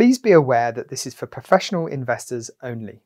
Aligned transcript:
Please 0.00 0.16
be 0.16 0.32
aware 0.32 0.72
that 0.72 0.88
this 0.88 1.06
is 1.06 1.12
for 1.12 1.26
professional 1.26 1.86
investors 1.86 2.50
only. 2.62 3.02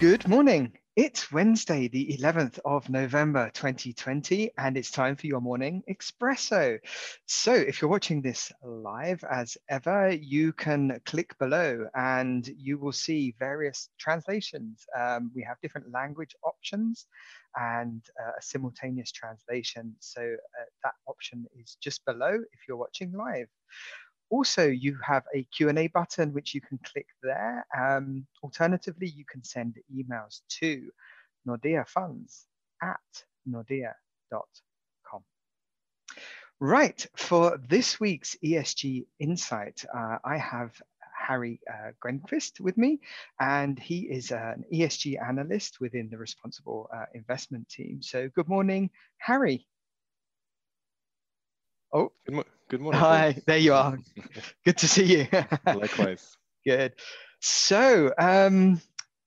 Good 0.00 0.26
morning. 0.26 0.72
It's 0.98 1.30
Wednesday, 1.30 1.86
the 1.86 2.18
11th 2.18 2.58
of 2.64 2.90
November 2.90 3.52
2020, 3.54 4.50
and 4.58 4.76
it's 4.76 4.90
time 4.90 5.14
for 5.14 5.28
your 5.28 5.40
morning 5.40 5.84
espresso. 5.88 6.80
So, 7.24 7.54
if 7.54 7.80
you're 7.80 7.88
watching 7.88 8.20
this 8.20 8.50
live 8.64 9.22
as 9.30 9.56
ever, 9.68 10.10
you 10.10 10.52
can 10.52 11.00
click 11.06 11.38
below 11.38 11.86
and 11.94 12.50
you 12.58 12.78
will 12.78 12.90
see 12.90 13.32
various 13.38 13.90
translations. 13.96 14.84
Um, 14.98 15.30
we 15.36 15.44
have 15.44 15.60
different 15.62 15.92
language 15.92 16.34
options 16.42 17.06
and 17.54 18.02
uh, 18.20 18.32
a 18.36 18.42
simultaneous 18.42 19.12
translation. 19.12 19.94
So, 20.00 20.20
uh, 20.20 20.64
that 20.82 20.94
option 21.06 21.46
is 21.56 21.76
just 21.80 22.04
below 22.06 22.32
if 22.32 22.66
you're 22.66 22.76
watching 22.76 23.12
live. 23.12 23.46
Also, 24.30 24.66
you 24.66 24.98
have 25.06 25.24
a 25.34 25.44
Q&A 25.44 25.86
button 25.88 26.32
which 26.32 26.54
you 26.54 26.60
can 26.60 26.78
click 26.84 27.06
there. 27.22 27.66
Um, 27.76 28.26
alternatively, 28.42 29.08
you 29.08 29.24
can 29.24 29.42
send 29.42 29.76
emails 29.94 30.40
to 30.60 30.90
Nordea 31.46 31.88
Funds 31.88 32.46
at 32.82 33.24
nordea.com. 33.48 35.22
Right, 36.60 37.06
for 37.16 37.58
this 37.68 38.00
week's 38.00 38.36
ESG 38.44 39.06
Insight, 39.20 39.84
uh, 39.94 40.18
I 40.24 40.36
have 40.38 40.72
Harry 41.16 41.60
uh, 41.70 41.92
Grenqvist 42.04 42.58
with 42.58 42.76
me, 42.76 43.00
and 43.38 43.78
he 43.78 44.00
is 44.00 44.32
an 44.32 44.64
ESG 44.72 45.22
analyst 45.22 45.80
within 45.80 46.10
the 46.10 46.18
Responsible 46.18 46.90
uh, 46.92 47.04
Investment 47.14 47.68
team. 47.68 48.02
So, 48.02 48.28
good 48.34 48.48
morning, 48.48 48.90
Harry. 49.18 49.66
Oh, 51.92 52.12
good, 52.26 52.34
mo- 52.34 52.44
good 52.68 52.80
morning. 52.80 53.00
Hi, 53.00 53.42
there 53.46 53.56
you 53.56 53.72
are. 53.72 53.98
good 54.64 54.76
to 54.76 54.88
see 54.88 55.04
you. 55.04 55.26
Likewise. 55.66 56.36
Good. 56.66 56.92
So, 57.40 58.12
um, 58.18 58.82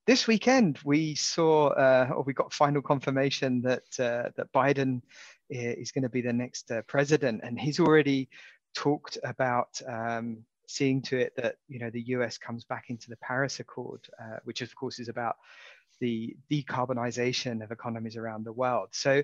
this 0.06 0.28
weekend 0.28 0.78
we 0.84 1.16
saw, 1.16 1.70
uh, 1.70 2.12
or 2.16 2.24
we 2.24 2.34
got 2.34 2.54
final 2.54 2.84
confirmation 2.84 3.62
that 3.64 4.00
uh, 4.00 4.30
that 4.36 4.52
Biden 4.54 5.02
is 5.50 5.92
going 5.92 6.04
to 6.04 6.10
be 6.10 6.22
the 6.22 6.34
next 6.34 6.70
uh, 6.70 6.84
president, 6.88 7.42
and 7.44 7.60
he's 7.60 7.80
already 7.80 8.30
talked 8.76 9.18
about 9.24 9.82
um, 9.88 10.44
seeing 10.68 11.02
to 11.04 11.18
it 11.18 11.34
that 11.38 11.56
you 11.68 11.80
know 11.80 11.90
the 11.90 12.02
U.S. 12.10 12.38
comes 12.38 12.64
back 12.64 12.90
into 12.90 13.10
the 13.10 13.18
Paris 13.18 13.60
Accord, 13.60 14.02
uh, 14.22 14.38
which 14.44 14.62
of 14.62 14.76
course 14.76 15.00
is 15.00 15.08
about 15.10 15.38
the 16.00 16.36
decarbonization 16.52 17.64
of 17.64 17.72
economies 17.72 18.18
around 18.18 18.44
the 18.44 18.54
world. 18.54 18.90
So 18.92 19.24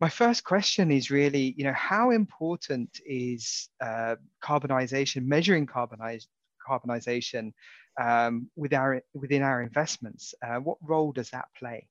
my 0.00 0.08
first 0.08 0.44
question 0.44 0.90
is 0.90 1.10
really, 1.10 1.54
you 1.56 1.64
know, 1.64 1.72
how 1.72 2.10
important 2.10 3.00
is 3.06 3.68
uh, 3.80 4.16
carbonization, 4.42 5.24
measuring 5.24 5.66
carbonize, 5.66 6.26
carbonization 6.68 7.52
um, 8.00 8.50
with 8.56 8.74
our, 8.74 9.02
within 9.12 9.42
our 9.42 9.62
investments? 9.62 10.34
Uh, 10.44 10.56
what 10.56 10.78
role 10.82 11.12
does 11.12 11.30
that 11.30 11.46
play? 11.58 11.86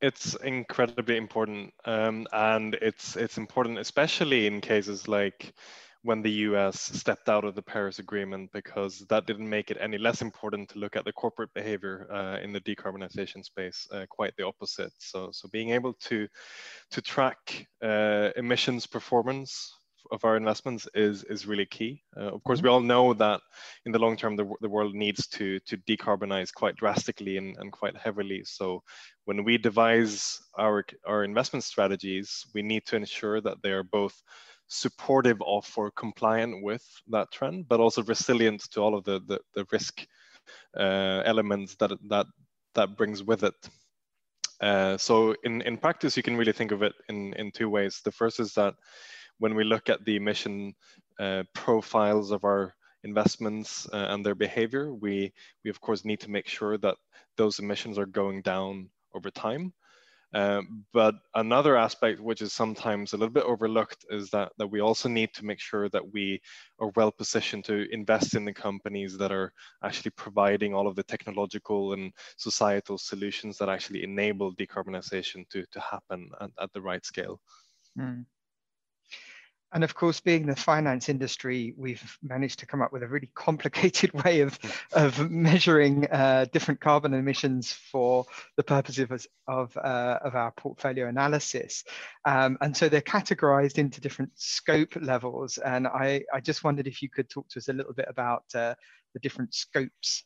It's 0.00 0.34
incredibly 0.36 1.16
important, 1.16 1.72
um, 1.86 2.26
and 2.32 2.74
it's 2.74 3.16
it's 3.16 3.38
important, 3.38 3.78
especially 3.78 4.46
in 4.46 4.60
cases 4.60 5.08
like 5.08 5.54
when 6.04 6.20
the 6.20 6.30
US 6.48 6.78
stepped 6.78 7.30
out 7.30 7.44
of 7.44 7.54
the 7.54 7.62
Paris 7.62 7.98
Agreement 7.98 8.50
because 8.52 8.98
that 9.08 9.26
didn't 9.26 9.48
make 9.48 9.70
it 9.70 9.78
any 9.80 9.96
less 9.96 10.20
important 10.20 10.68
to 10.68 10.78
look 10.78 10.96
at 10.96 11.04
the 11.06 11.12
corporate 11.12 11.52
behavior 11.54 12.06
uh, 12.12 12.38
in 12.44 12.52
the 12.52 12.60
decarbonization 12.60 13.42
space. 13.42 13.88
Uh, 13.90 14.04
quite 14.10 14.36
the 14.36 14.44
opposite. 14.44 14.92
So, 14.98 15.30
so 15.32 15.48
being 15.50 15.70
able 15.70 15.94
to 16.08 16.28
to 16.90 17.02
track 17.02 17.66
uh, 17.82 18.30
emissions 18.36 18.86
performance 18.86 19.72
of 20.12 20.24
our 20.24 20.36
investments 20.36 20.86
is 20.94 21.24
is 21.24 21.46
really 21.46 21.64
key. 21.64 22.02
Uh, 22.14 22.34
of 22.34 22.44
course, 22.44 22.58
mm-hmm. 22.58 22.66
we 22.66 22.72
all 22.72 22.80
know 22.80 23.14
that 23.14 23.40
in 23.86 23.92
the 23.92 23.98
long 23.98 24.16
term, 24.16 24.36
the, 24.36 24.46
the 24.60 24.68
world 24.68 24.94
needs 24.94 25.26
to 25.28 25.58
to 25.60 25.78
decarbonize 25.88 26.52
quite 26.52 26.76
drastically 26.76 27.38
and, 27.38 27.56
and 27.58 27.72
quite 27.72 27.96
heavily. 27.96 28.42
So 28.44 28.82
when 29.24 29.42
we 29.42 29.56
devise 29.56 30.38
our 30.58 30.84
our 31.06 31.24
investment 31.24 31.64
strategies, 31.64 32.44
we 32.54 32.60
need 32.60 32.84
to 32.86 32.96
ensure 32.96 33.40
that 33.40 33.62
they 33.62 33.72
are 33.72 33.82
both 33.84 34.22
supportive 34.68 35.40
of 35.46 35.70
or 35.76 35.90
compliant 35.90 36.62
with 36.62 36.84
that 37.08 37.30
trend, 37.32 37.68
but 37.68 37.80
also 37.80 38.02
resilient 38.02 38.62
to 38.72 38.80
all 38.80 38.94
of 38.94 39.04
the, 39.04 39.20
the, 39.26 39.38
the 39.54 39.66
risk 39.72 40.06
uh, 40.78 41.22
elements 41.24 41.76
that, 41.76 41.92
that, 42.08 42.26
that 42.74 42.96
brings 42.96 43.22
with 43.22 43.44
it. 43.44 43.54
Uh, 44.60 44.96
so 44.96 45.34
in, 45.44 45.62
in 45.62 45.76
practice, 45.76 46.16
you 46.16 46.22
can 46.22 46.36
really 46.36 46.52
think 46.52 46.72
of 46.72 46.82
it 46.82 46.94
in, 47.08 47.34
in 47.34 47.50
two 47.50 47.68
ways. 47.68 48.00
The 48.04 48.12
first 48.12 48.40
is 48.40 48.54
that 48.54 48.74
when 49.38 49.54
we 49.54 49.64
look 49.64 49.88
at 49.88 50.04
the 50.04 50.16
emission 50.16 50.74
uh, 51.18 51.42
profiles 51.54 52.30
of 52.30 52.44
our 52.44 52.74
investments 53.02 53.86
uh, 53.92 54.06
and 54.10 54.24
their 54.24 54.34
behavior, 54.34 54.94
we, 54.94 55.32
we 55.64 55.70
of 55.70 55.80
course 55.80 56.04
need 56.04 56.20
to 56.20 56.30
make 56.30 56.48
sure 56.48 56.78
that 56.78 56.96
those 57.36 57.58
emissions 57.58 57.98
are 57.98 58.06
going 58.06 58.42
down 58.42 58.88
over 59.14 59.30
time. 59.30 59.72
Um, 60.34 60.84
but 60.92 61.14
another 61.36 61.76
aspect, 61.76 62.18
which 62.20 62.42
is 62.42 62.52
sometimes 62.52 63.12
a 63.12 63.16
little 63.16 63.32
bit 63.32 63.44
overlooked, 63.44 64.04
is 64.10 64.30
that, 64.30 64.50
that 64.58 64.66
we 64.66 64.80
also 64.80 65.08
need 65.08 65.32
to 65.34 65.44
make 65.44 65.60
sure 65.60 65.88
that 65.90 66.12
we 66.12 66.40
are 66.80 66.90
well 66.96 67.12
positioned 67.12 67.64
to 67.66 67.86
invest 67.92 68.34
in 68.34 68.44
the 68.44 68.52
companies 68.52 69.16
that 69.18 69.30
are 69.30 69.52
actually 69.84 70.10
providing 70.10 70.74
all 70.74 70.88
of 70.88 70.96
the 70.96 71.04
technological 71.04 71.92
and 71.92 72.12
societal 72.36 72.98
solutions 72.98 73.58
that 73.58 73.68
actually 73.68 74.02
enable 74.02 74.54
decarbonization 74.56 75.48
to, 75.50 75.64
to 75.70 75.80
happen 75.80 76.28
at, 76.40 76.50
at 76.60 76.72
the 76.72 76.82
right 76.82 77.06
scale. 77.06 77.40
Mm. 77.96 78.26
And 79.74 79.82
of 79.82 79.92
course, 79.92 80.20
being 80.20 80.46
the 80.46 80.54
finance 80.54 81.08
industry, 81.08 81.74
we've 81.76 82.16
managed 82.22 82.60
to 82.60 82.66
come 82.66 82.80
up 82.80 82.92
with 82.92 83.02
a 83.02 83.08
really 83.08 83.30
complicated 83.34 84.12
way 84.24 84.40
of, 84.40 84.56
of 84.92 85.28
measuring 85.30 86.06
uh, 86.12 86.46
different 86.52 86.80
carbon 86.80 87.12
emissions 87.12 87.72
for 87.72 88.24
the 88.56 88.62
purposes 88.62 89.26
of, 89.48 89.76
uh, 89.76 90.18
of 90.22 90.36
our 90.36 90.52
portfolio 90.52 91.08
analysis. 91.08 91.82
Um, 92.24 92.56
and 92.60 92.76
so 92.76 92.88
they're 92.88 93.00
categorized 93.00 93.78
into 93.78 94.00
different 94.00 94.30
scope 94.36 94.94
levels. 95.00 95.58
And 95.58 95.88
I, 95.88 96.22
I 96.32 96.40
just 96.40 96.62
wondered 96.62 96.86
if 96.86 97.02
you 97.02 97.10
could 97.10 97.28
talk 97.28 97.48
to 97.48 97.58
us 97.58 97.68
a 97.68 97.72
little 97.72 97.94
bit 97.94 98.06
about 98.08 98.44
uh, 98.54 98.74
the 99.12 99.20
different 99.20 99.54
scopes 99.54 100.24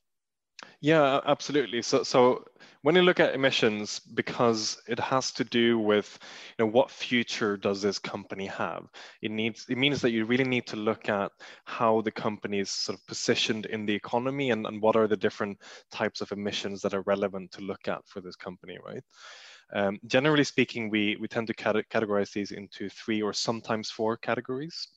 yeah, 0.80 1.20
absolutely. 1.26 1.82
So, 1.82 2.02
so 2.02 2.44
when 2.82 2.94
you 2.94 3.02
look 3.02 3.18
at 3.18 3.34
emissions, 3.34 3.98
because 3.98 4.80
it 4.86 4.98
has 5.00 5.32
to 5.32 5.44
do 5.44 5.78
with, 5.78 6.18
you 6.56 6.64
know, 6.64 6.70
what 6.70 6.90
future 6.90 7.56
does 7.56 7.82
this 7.82 7.98
company 7.98 8.46
have? 8.46 8.84
It 9.20 9.30
needs, 9.30 9.66
it 9.68 9.76
means 9.76 10.00
that 10.02 10.10
you 10.10 10.24
really 10.24 10.44
need 10.44 10.66
to 10.68 10.76
look 10.76 11.08
at 11.08 11.32
how 11.64 12.00
the 12.02 12.12
company 12.12 12.60
is 12.60 12.70
sort 12.70 12.98
of 12.98 13.06
positioned 13.06 13.66
in 13.66 13.86
the 13.86 13.94
economy 13.94 14.50
and, 14.50 14.66
and 14.66 14.80
what 14.80 14.96
are 14.96 15.08
the 15.08 15.16
different 15.16 15.58
types 15.90 16.20
of 16.20 16.30
emissions 16.32 16.80
that 16.82 16.94
are 16.94 17.02
relevant 17.02 17.50
to 17.52 17.60
look 17.62 17.88
at 17.88 18.06
for 18.06 18.20
this 18.20 18.36
company, 18.36 18.78
right? 18.84 19.02
Um, 19.74 19.98
generally 20.06 20.44
speaking, 20.44 20.90
we, 20.90 21.16
we 21.20 21.28
tend 21.28 21.48
to 21.48 21.54
categorize 21.54 22.32
these 22.32 22.52
into 22.52 22.88
three 22.88 23.20
or 23.20 23.32
sometimes 23.32 23.90
four 23.90 24.16
categories 24.16 24.88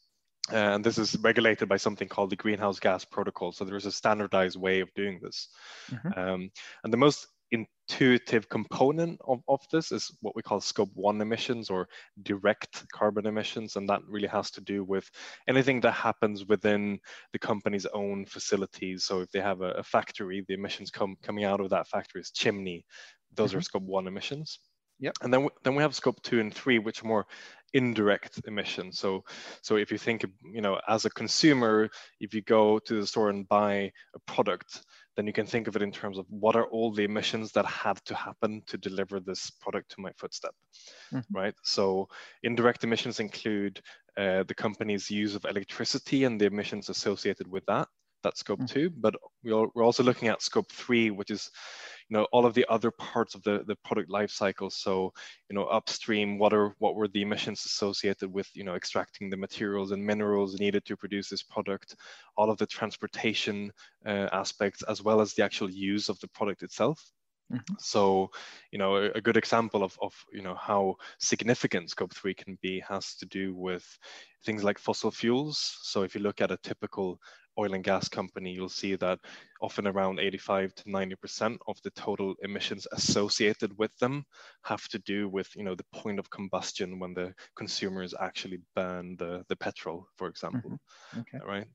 and 0.49 0.83
this 0.83 0.97
is 0.97 1.15
regulated 1.17 1.69
by 1.69 1.77
something 1.77 2.07
called 2.07 2.29
the 2.29 2.35
greenhouse 2.35 2.79
gas 2.79 3.05
protocol 3.05 3.51
so 3.51 3.63
there's 3.63 3.85
a 3.85 3.91
standardized 3.91 4.57
way 4.57 4.79
of 4.79 4.93
doing 4.95 5.19
this 5.21 5.49
mm-hmm. 5.91 6.19
um, 6.19 6.49
and 6.83 6.91
the 6.91 6.97
most 6.97 7.27
intuitive 7.51 8.47
component 8.47 9.19
of, 9.27 9.41
of 9.49 9.59
this 9.71 9.91
is 9.91 10.09
what 10.21 10.35
we 10.35 10.41
call 10.41 10.61
scope 10.61 10.89
one 10.93 11.19
emissions 11.19 11.69
or 11.69 11.87
direct 12.23 12.85
carbon 12.93 13.25
emissions 13.25 13.75
and 13.75 13.89
that 13.89 14.01
really 14.07 14.27
has 14.27 14.49
to 14.49 14.61
do 14.61 14.85
with 14.85 15.09
anything 15.49 15.81
that 15.81 15.91
happens 15.91 16.45
within 16.45 16.97
the 17.33 17.39
company's 17.39 17.85
own 17.87 18.25
facilities 18.25 19.03
so 19.03 19.19
if 19.19 19.29
they 19.31 19.41
have 19.41 19.61
a, 19.61 19.71
a 19.71 19.83
factory 19.83 20.43
the 20.47 20.53
emissions 20.53 20.89
come 20.89 21.15
coming 21.21 21.43
out 21.43 21.59
of 21.59 21.69
that 21.69 21.87
factory 21.87 22.21
is 22.21 22.31
chimney 22.31 22.85
those 23.33 23.49
mm-hmm. 23.49 23.59
are 23.59 23.63
scope 23.63 23.83
one 23.83 24.07
emissions 24.07 24.59
yeah. 25.01 25.11
And 25.23 25.33
then, 25.33 25.47
then 25.63 25.73
we 25.73 25.81
have 25.81 25.95
scope 25.95 26.21
two 26.21 26.39
and 26.39 26.53
three, 26.53 26.77
which 26.77 27.03
are 27.03 27.07
more 27.07 27.25
indirect 27.73 28.41
emissions. 28.45 28.99
So, 28.99 29.23
so 29.61 29.75
if 29.75 29.91
you 29.91 29.97
think, 29.97 30.25
you 30.43 30.61
know, 30.61 30.79
as 30.87 31.05
a 31.05 31.09
consumer, 31.09 31.89
if 32.19 32.33
you 32.33 32.41
go 32.41 32.79
to 32.79 32.99
the 32.99 33.07
store 33.07 33.29
and 33.29 33.47
buy 33.47 33.91
a 34.15 34.19
product, 34.25 34.83
then 35.15 35.27
you 35.27 35.33
can 35.33 35.45
think 35.45 35.67
of 35.67 35.75
it 35.75 35.81
in 35.81 35.91
terms 35.91 36.17
of 36.17 36.25
what 36.29 36.55
are 36.55 36.65
all 36.67 36.91
the 36.91 37.03
emissions 37.03 37.51
that 37.51 37.65
have 37.65 38.03
to 38.05 38.15
happen 38.15 38.61
to 38.67 38.77
deliver 38.77 39.19
this 39.19 39.49
product 39.49 39.91
to 39.91 40.01
my 40.01 40.11
footstep, 40.17 40.53
mm-hmm. 41.13 41.37
right? 41.37 41.53
So 41.63 42.07
indirect 42.43 42.83
emissions 42.83 43.19
include 43.19 43.81
uh, 44.17 44.43
the 44.43 44.55
company's 44.55 45.09
use 45.09 45.35
of 45.35 45.45
electricity 45.45 46.23
and 46.23 46.39
the 46.39 46.45
emissions 46.45 46.89
associated 46.89 47.47
with 47.47 47.65
that. 47.67 47.87
That's 48.23 48.39
scope 48.39 48.59
mm. 48.59 48.69
two, 48.69 48.89
but 48.89 49.15
we're 49.43 49.83
also 49.83 50.03
looking 50.03 50.27
at 50.27 50.41
scope 50.41 50.71
three, 50.71 51.09
which 51.09 51.31
is 51.31 51.49
you 52.11 52.17
know 52.17 52.27
all 52.33 52.45
of 52.45 52.53
the 52.53 52.65
other 52.69 52.91
parts 52.91 53.35
of 53.35 53.43
the, 53.43 53.63
the 53.67 53.75
product 53.85 54.09
life 54.09 54.31
cycle 54.31 54.69
so 54.69 55.13
you 55.49 55.55
know 55.55 55.63
upstream 55.63 56.37
what 56.37 56.53
are 56.53 56.75
what 56.79 56.95
were 56.95 57.07
the 57.07 57.21
emissions 57.21 57.63
associated 57.65 58.31
with 58.31 58.49
you 58.53 58.65
know 58.65 58.75
extracting 58.75 59.29
the 59.29 59.37
materials 59.37 59.91
and 59.91 60.05
minerals 60.05 60.59
needed 60.59 60.83
to 60.83 60.97
produce 60.97 61.29
this 61.29 61.41
product 61.41 61.95
all 62.35 62.51
of 62.51 62.57
the 62.57 62.67
transportation 62.67 63.71
uh, 64.05 64.27
aspects 64.33 64.83
as 64.83 65.01
well 65.01 65.21
as 65.21 65.33
the 65.33 65.43
actual 65.43 65.71
use 65.71 66.09
of 66.09 66.19
the 66.19 66.27
product 66.27 66.63
itself 66.63 67.01
Mm-hmm. 67.51 67.73
So, 67.79 68.29
you 68.71 68.79
know, 68.79 68.95
a, 68.95 69.11
a, 69.11 69.21
good 69.21 69.35
example 69.35 69.83
of, 69.83 69.97
of, 70.01 70.13
you 70.31 70.41
know, 70.41 70.55
how 70.55 70.95
significant 71.19 71.89
scope 71.89 72.13
three 72.13 72.33
can 72.33 72.57
be 72.61 72.81
has 72.87 73.15
to 73.15 73.25
do 73.25 73.53
with 73.53 73.85
things 74.45 74.63
like 74.63 74.79
fossil 74.79 75.11
fuels. 75.11 75.77
So 75.81 76.03
if 76.03 76.15
you 76.15 76.21
look 76.21 76.39
at 76.39 76.51
a 76.51 76.57
typical 76.63 77.19
oil 77.59 77.73
and 77.73 77.83
gas 77.83 78.09
company, 78.09 78.51
you'll 78.53 78.69
see 78.69 78.95
that 78.95 79.19
often 79.61 79.87
around 79.87 80.19
85 80.19 80.73
to 80.75 80.83
90% 80.85 81.57
of 81.67 81.77
the 81.83 81.91
total 81.91 82.35
emissions 82.41 82.87
associated 82.91 83.77
with 83.77 83.95
them 83.99 84.25
have 84.63 84.87
to 84.89 84.99
do 84.99 85.29
with, 85.29 85.47
you 85.55 85.63
know, 85.63 85.75
the 85.75 85.85
point 85.93 86.19
of 86.19 86.29
combustion 86.29 86.99
when 86.99 87.13
the 87.13 87.33
consumers 87.55 88.13
actually 88.19 88.59
burn 88.75 89.15
the, 89.17 89.43
the 89.49 89.55
petrol, 89.55 90.07
for 90.17 90.27
example, 90.27 90.79
mm-hmm. 91.13 91.19
okay. 91.19 91.39
right? 91.45 91.67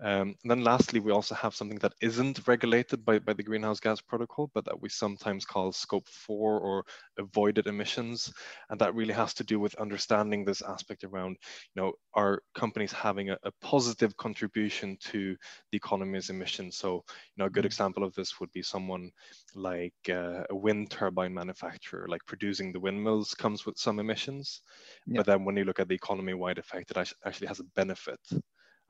Um, 0.00 0.34
and 0.42 0.50
then 0.50 0.62
lastly, 0.62 1.00
we 1.00 1.12
also 1.12 1.34
have 1.34 1.54
something 1.54 1.78
that 1.78 1.94
isn't 2.02 2.46
regulated 2.46 3.04
by, 3.04 3.18
by 3.18 3.32
the 3.32 3.42
Greenhouse 3.42 3.80
Gas 3.80 4.00
Protocol, 4.00 4.50
but 4.52 4.64
that 4.66 4.80
we 4.80 4.88
sometimes 4.90 5.46
call 5.46 5.72
scope 5.72 6.06
four 6.08 6.60
or 6.60 6.84
avoided 7.18 7.66
emissions. 7.66 8.32
And 8.68 8.78
that 8.80 8.94
really 8.94 9.14
has 9.14 9.32
to 9.34 9.44
do 9.44 9.58
with 9.58 9.74
understanding 9.76 10.44
this 10.44 10.60
aspect 10.60 11.04
around, 11.04 11.36
you 11.74 11.82
know, 11.82 11.92
are 12.14 12.42
companies 12.54 12.92
having 12.92 13.30
a, 13.30 13.38
a 13.44 13.50
positive 13.62 14.14
contribution 14.18 14.98
to 15.04 15.34
the 15.72 15.76
economy's 15.76 16.28
emissions? 16.28 16.76
So, 16.76 17.04
you 17.34 17.42
know, 17.42 17.46
a 17.46 17.50
good 17.50 17.60
mm-hmm. 17.60 17.66
example 17.66 18.04
of 18.04 18.14
this 18.14 18.40
would 18.40 18.52
be 18.52 18.62
someone 18.62 19.10
like 19.54 19.94
uh, 20.08 20.44
a 20.50 20.54
wind 20.54 20.90
turbine 20.90 21.34
manufacturer, 21.34 22.06
like 22.08 22.24
producing 22.26 22.72
the 22.72 22.80
windmills 22.80 23.34
comes 23.34 23.66
with 23.66 23.78
some 23.78 23.98
emissions. 23.98 24.62
Yeah. 25.06 25.18
But 25.18 25.26
then 25.26 25.44
when 25.44 25.56
you 25.56 25.64
look 25.64 25.80
at 25.80 25.88
the 25.88 25.94
economy-wide 25.94 26.58
effect, 26.58 26.90
it 26.90 27.14
actually 27.24 27.48
has 27.48 27.60
a 27.60 27.64
benefit 27.74 28.20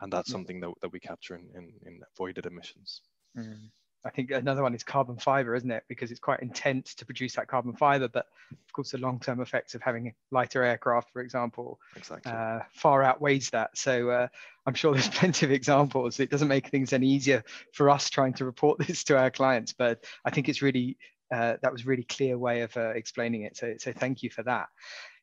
and 0.00 0.12
that's 0.12 0.30
something 0.30 0.60
that, 0.60 0.72
that 0.82 0.92
we 0.92 1.00
capture 1.00 1.34
in, 1.34 1.48
in, 1.54 1.72
in 1.86 2.00
avoided 2.14 2.46
emissions. 2.46 3.02
Mm. 3.36 3.70
I 4.06 4.10
think 4.10 4.30
another 4.30 4.62
one 4.62 4.74
is 4.74 4.84
carbon 4.84 5.16
fiber, 5.16 5.54
isn't 5.54 5.70
it? 5.70 5.84
Because 5.88 6.10
it's 6.10 6.20
quite 6.20 6.40
intense 6.40 6.94
to 6.94 7.04
produce 7.04 7.34
that 7.34 7.48
carbon 7.48 7.74
fiber, 7.74 8.08
but 8.08 8.26
of 8.50 8.72
course 8.72 8.92
the 8.92 8.98
long-term 8.98 9.40
effects 9.40 9.74
of 9.74 9.82
having 9.82 10.14
lighter 10.30 10.62
aircraft, 10.62 11.12
for 11.12 11.20
example, 11.20 11.80
exactly. 11.96 12.32
uh, 12.32 12.60
far 12.72 13.02
outweighs 13.02 13.50
that. 13.50 13.76
So 13.76 14.10
uh, 14.10 14.28
I'm 14.64 14.74
sure 14.74 14.92
there's 14.94 15.08
plenty 15.20 15.44
of 15.44 15.52
examples. 15.52 16.20
It 16.20 16.30
doesn't 16.30 16.48
make 16.48 16.68
things 16.68 16.92
any 16.92 17.08
easier 17.08 17.42
for 17.72 17.90
us 17.90 18.08
trying 18.08 18.34
to 18.34 18.44
report 18.44 18.78
this 18.86 19.04
to 19.04 19.18
our 19.18 19.30
clients, 19.30 19.72
but 19.72 20.04
I 20.24 20.30
think 20.30 20.48
it's 20.48 20.62
really 20.62 20.96
uh, 21.34 21.56
that 21.60 21.72
was 21.72 21.84
really 21.84 22.04
clear 22.04 22.38
way 22.38 22.60
of 22.60 22.76
uh, 22.76 22.90
explaining 22.90 23.42
it. 23.42 23.56
So 23.56 23.74
so 23.78 23.92
thank 23.92 24.22
you 24.22 24.30
for 24.30 24.44
that. 24.44 24.68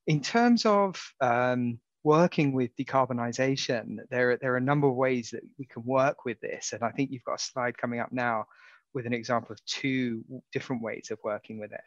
In 0.06 0.20
terms 0.20 0.66
of 0.66 1.02
um, 1.22 1.80
working 2.04 2.52
with 2.52 2.76
decarbonisation, 2.76 3.98
there, 4.10 4.38
there 4.38 4.54
are 4.54 4.58
a 4.58 4.62
number 4.62 4.88
of 4.88 4.96
ways 4.96 5.30
that 5.32 5.44
we 5.58 5.66
can 5.66 5.84
work 5.86 6.26
with 6.26 6.40
this. 6.42 6.74
And 6.74 6.84
I 6.84 6.92
think 6.92 7.12
you've 7.12 7.24
got 7.24 7.40
a 7.40 7.44
slide 7.44 7.78
coming 7.78 8.00
up 8.00 8.12
now 8.12 8.46
with 8.94 9.06
an 9.06 9.14
example 9.14 9.54
of 9.54 9.66
two 9.66 10.24
different 10.52 10.82
ways 10.82 11.10
of 11.12 11.20
working 11.24 11.60
with 11.60 11.72
it. 11.72 11.82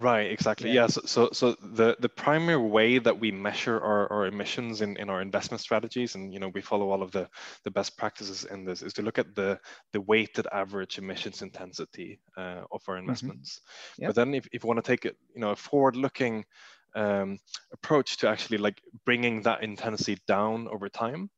Right, 0.00 0.30
exactly. 0.30 0.70
Yeah. 0.70 0.82
yeah. 0.82 0.86
so, 0.86 1.00
so, 1.04 1.28
so 1.32 1.56
the, 1.60 1.96
the 1.98 2.08
primary 2.08 2.56
way 2.56 2.98
that 2.98 3.18
we 3.18 3.32
measure 3.32 3.80
our, 3.80 4.10
our 4.12 4.26
emissions 4.26 4.80
in, 4.80 4.96
in 4.96 5.10
our 5.10 5.20
investment 5.20 5.60
strategies, 5.60 6.14
and 6.14 6.32
you 6.32 6.38
know, 6.38 6.52
we 6.54 6.60
follow 6.60 6.90
all 6.90 7.02
of 7.02 7.10
the, 7.10 7.28
the 7.64 7.70
best 7.72 7.96
practices 7.96 8.44
in 8.44 8.64
this, 8.64 8.80
is 8.82 8.92
to 8.94 9.02
look 9.02 9.18
at 9.18 9.34
the, 9.34 9.58
the 9.92 10.00
weighted 10.02 10.46
average 10.52 10.98
emissions 10.98 11.42
intensity 11.42 12.20
uh, 12.36 12.62
of 12.70 12.80
our 12.86 12.94
mm-hmm. 12.94 13.08
investments. 13.08 13.60
Mm-hmm. 13.60 14.02
Yep. 14.02 14.08
But 14.08 14.14
then 14.14 14.34
if, 14.34 14.46
if 14.52 14.62
you 14.62 14.68
want 14.68 14.84
to 14.84 14.88
take 14.88 15.04
it, 15.04 15.16
you 15.34 15.40
know, 15.40 15.50
a 15.50 15.56
forward-looking 15.56 16.44
um, 16.94 17.38
approach 17.72 18.18
to 18.18 18.28
actually 18.28 18.58
like 18.58 18.80
bringing 19.04 19.42
that 19.42 19.64
intensity 19.64 20.18
down 20.28 20.68
over 20.68 20.88
time, 20.88 21.28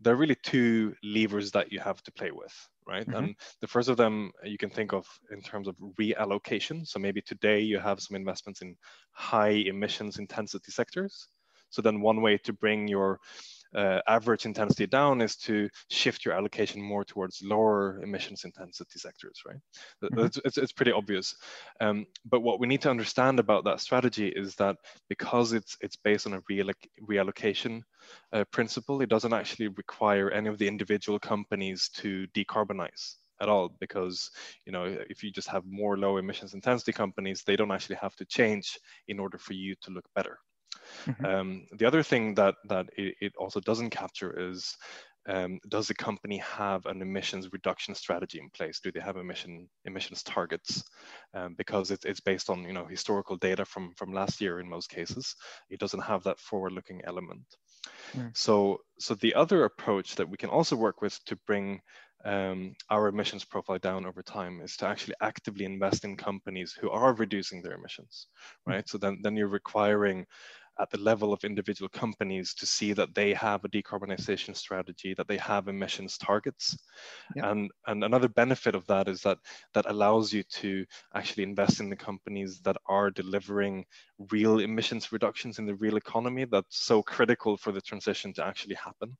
there 0.00 0.14
are 0.14 0.16
really 0.16 0.36
two 0.36 0.94
levers 1.02 1.50
that 1.52 1.72
you 1.72 1.80
have 1.80 2.00
to 2.04 2.12
play 2.12 2.30
with, 2.30 2.54
right? 2.86 3.06
Mm-hmm. 3.06 3.16
And 3.16 3.34
the 3.60 3.66
first 3.66 3.88
of 3.88 3.96
them 3.96 4.32
you 4.44 4.58
can 4.58 4.70
think 4.70 4.92
of 4.92 5.06
in 5.30 5.40
terms 5.40 5.68
of 5.68 5.76
reallocation. 6.00 6.86
So 6.86 6.98
maybe 6.98 7.22
today 7.22 7.60
you 7.60 7.78
have 7.78 8.00
some 8.00 8.16
investments 8.16 8.62
in 8.62 8.76
high 9.12 9.64
emissions 9.66 10.18
intensity 10.18 10.72
sectors. 10.72 11.28
So 11.70 11.82
then 11.82 12.00
one 12.00 12.20
way 12.22 12.38
to 12.38 12.52
bring 12.52 12.86
your 12.86 13.18
uh, 13.74 14.00
average 14.06 14.46
intensity 14.46 14.86
down 14.86 15.20
is 15.20 15.36
to 15.36 15.68
shift 15.88 16.24
your 16.24 16.34
allocation 16.34 16.80
more 16.80 17.04
towards 17.04 17.42
lower 17.42 18.00
emissions 18.02 18.44
intensity 18.44 18.98
sectors, 18.98 19.40
right? 19.46 19.56
Mm-hmm. 20.02 20.26
It's, 20.26 20.40
it's, 20.44 20.58
it's, 20.58 20.72
pretty 20.72 20.92
obvious. 20.92 21.34
Um, 21.80 22.06
but 22.24 22.40
what 22.40 22.60
we 22.60 22.66
need 22.66 22.82
to 22.82 22.90
understand 22.90 23.38
about 23.38 23.64
that 23.64 23.80
strategy 23.80 24.28
is 24.28 24.54
that 24.56 24.76
because 25.08 25.52
it's, 25.52 25.76
it's 25.80 25.96
based 25.96 26.26
on 26.26 26.34
a 26.34 26.42
realloc- 26.42 26.88
reallocation 27.08 27.82
uh, 28.32 28.44
principle, 28.52 29.00
it 29.00 29.08
doesn't 29.08 29.32
actually 29.32 29.68
require 29.68 30.30
any 30.30 30.48
of 30.48 30.58
the 30.58 30.68
individual 30.68 31.18
companies 31.18 31.88
to 31.96 32.26
decarbonize 32.34 33.16
at 33.40 33.48
all 33.48 33.74
because 33.80 34.30
you 34.64 34.72
know 34.72 34.84
if 35.10 35.22
you 35.22 35.30
just 35.30 35.48
have 35.48 35.64
more 35.66 35.98
low 35.98 36.18
emissions 36.18 36.54
intensity 36.54 36.92
companies 36.92 37.42
they 37.42 37.56
don't 37.56 37.72
actually 37.72 37.96
have 37.96 38.14
to 38.14 38.24
change 38.24 38.78
in 39.08 39.18
order 39.18 39.38
for 39.38 39.54
you 39.54 39.74
to 39.82 39.90
look 39.90 40.04
better 40.14 40.38
Mm-hmm. 41.06 41.24
Um, 41.24 41.66
the 41.72 41.86
other 41.86 42.02
thing 42.02 42.34
that 42.34 42.54
that 42.68 42.86
it, 42.96 43.14
it 43.20 43.32
also 43.36 43.60
doesn't 43.60 43.90
capture 43.90 44.50
is 44.50 44.76
um, 45.26 45.58
does 45.68 45.88
the 45.88 45.94
company 45.94 46.38
have 46.38 46.84
an 46.86 47.00
emissions 47.00 47.52
reduction 47.52 47.94
strategy 47.94 48.38
in 48.38 48.50
place? 48.50 48.80
Do 48.80 48.92
they 48.92 49.00
have 49.00 49.16
emission 49.16 49.68
emissions 49.84 50.22
targets? 50.22 50.84
Um, 51.32 51.54
because 51.56 51.90
it, 51.90 52.04
it's 52.04 52.20
based 52.20 52.50
on 52.50 52.64
you 52.64 52.72
know 52.72 52.84
historical 52.84 53.36
data 53.36 53.64
from 53.64 53.94
from 53.96 54.12
last 54.12 54.40
year 54.40 54.60
in 54.60 54.68
most 54.68 54.90
cases. 54.90 55.34
It 55.70 55.80
doesn't 55.80 56.00
have 56.00 56.22
that 56.24 56.38
forward-looking 56.38 57.02
element. 57.04 57.44
Mm. 58.14 58.36
So 58.36 58.80
so 58.98 59.14
the 59.14 59.34
other 59.34 59.64
approach 59.64 60.14
that 60.16 60.28
we 60.28 60.36
can 60.36 60.50
also 60.50 60.76
work 60.76 61.00
with 61.00 61.18
to 61.24 61.36
bring 61.46 61.80
um, 62.24 62.74
our 62.88 63.08
emissions 63.08 63.44
profile 63.44 63.78
down 63.78 64.06
over 64.06 64.22
time 64.22 64.60
is 64.62 64.76
to 64.78 64.86
actually 64.86 65.14
actively 65.20 65.64
invest 65.64 66.04
in 66.04 66.16
companies 66.16 66.72
who 66.72 66.90
are 66.90 67.12
reducing 67.14 67.62
their 67.62 67.74
emissions, 67.74 68.28
mm. 68.68 68.72
right? 68.72 68.88
So 68.88 68.98
then 68.98 69.20
then 69.22 69.36
you're 69.36 69.48
requiring 69.48 70.26
at 70.80 70.90
the 70.90 70.98
level 70.98 71.32
of 71.32 71.44
individual 71.44 71.88
companies 71.88 72.54
to 72.54 72.66
see 72.66 72.92
that 72.92 73.14
they 73.14 73.32
have 73.34 73.64
a 73.64 73.68
decarbonization 73.68 74.56
strategy, 74.56 75.14
that 75.14 75.28
they 75.28 75.36
have 75.36 75.68
emissions 75.68 76.18
targets. 76.18 76.76
Yeah. 77.36 77.50
And, 77.50 77.70
and 77.86 78.04
another 78.04 78.28
benefit 78.28 78.74
of 78.74 78.86
that 78.86 79.08
is 79.08 79.20
that 79.22 79.38
that 79.74 79.88
allows 79.88 80.32
you 80.32 80.42
to 80.42 80.84
actually 81.14 81.44
invest 81.44 81.80
in 81.80 81.88
the 81.88 81.96
companies 81.96 82.60
that 82.64 82.76
are 82.86 83.10
delivering 83.10 83.84
real 84.30 84.58
emissions 84.60 85.12
reductions 85.12 85.58
in 85.58 85.66
the 85.66 85.76
real 85.76 85.96
economy 85.96 86.44
that's 86.44 86.84
so 86.84 87.02
critical 87.02 87.56
for 87.56 87.72
the 87.72 87.80
transition 87.80 88.32
to 88.34 88.44
actually 88.44 88.74
happen. 88.74 89.16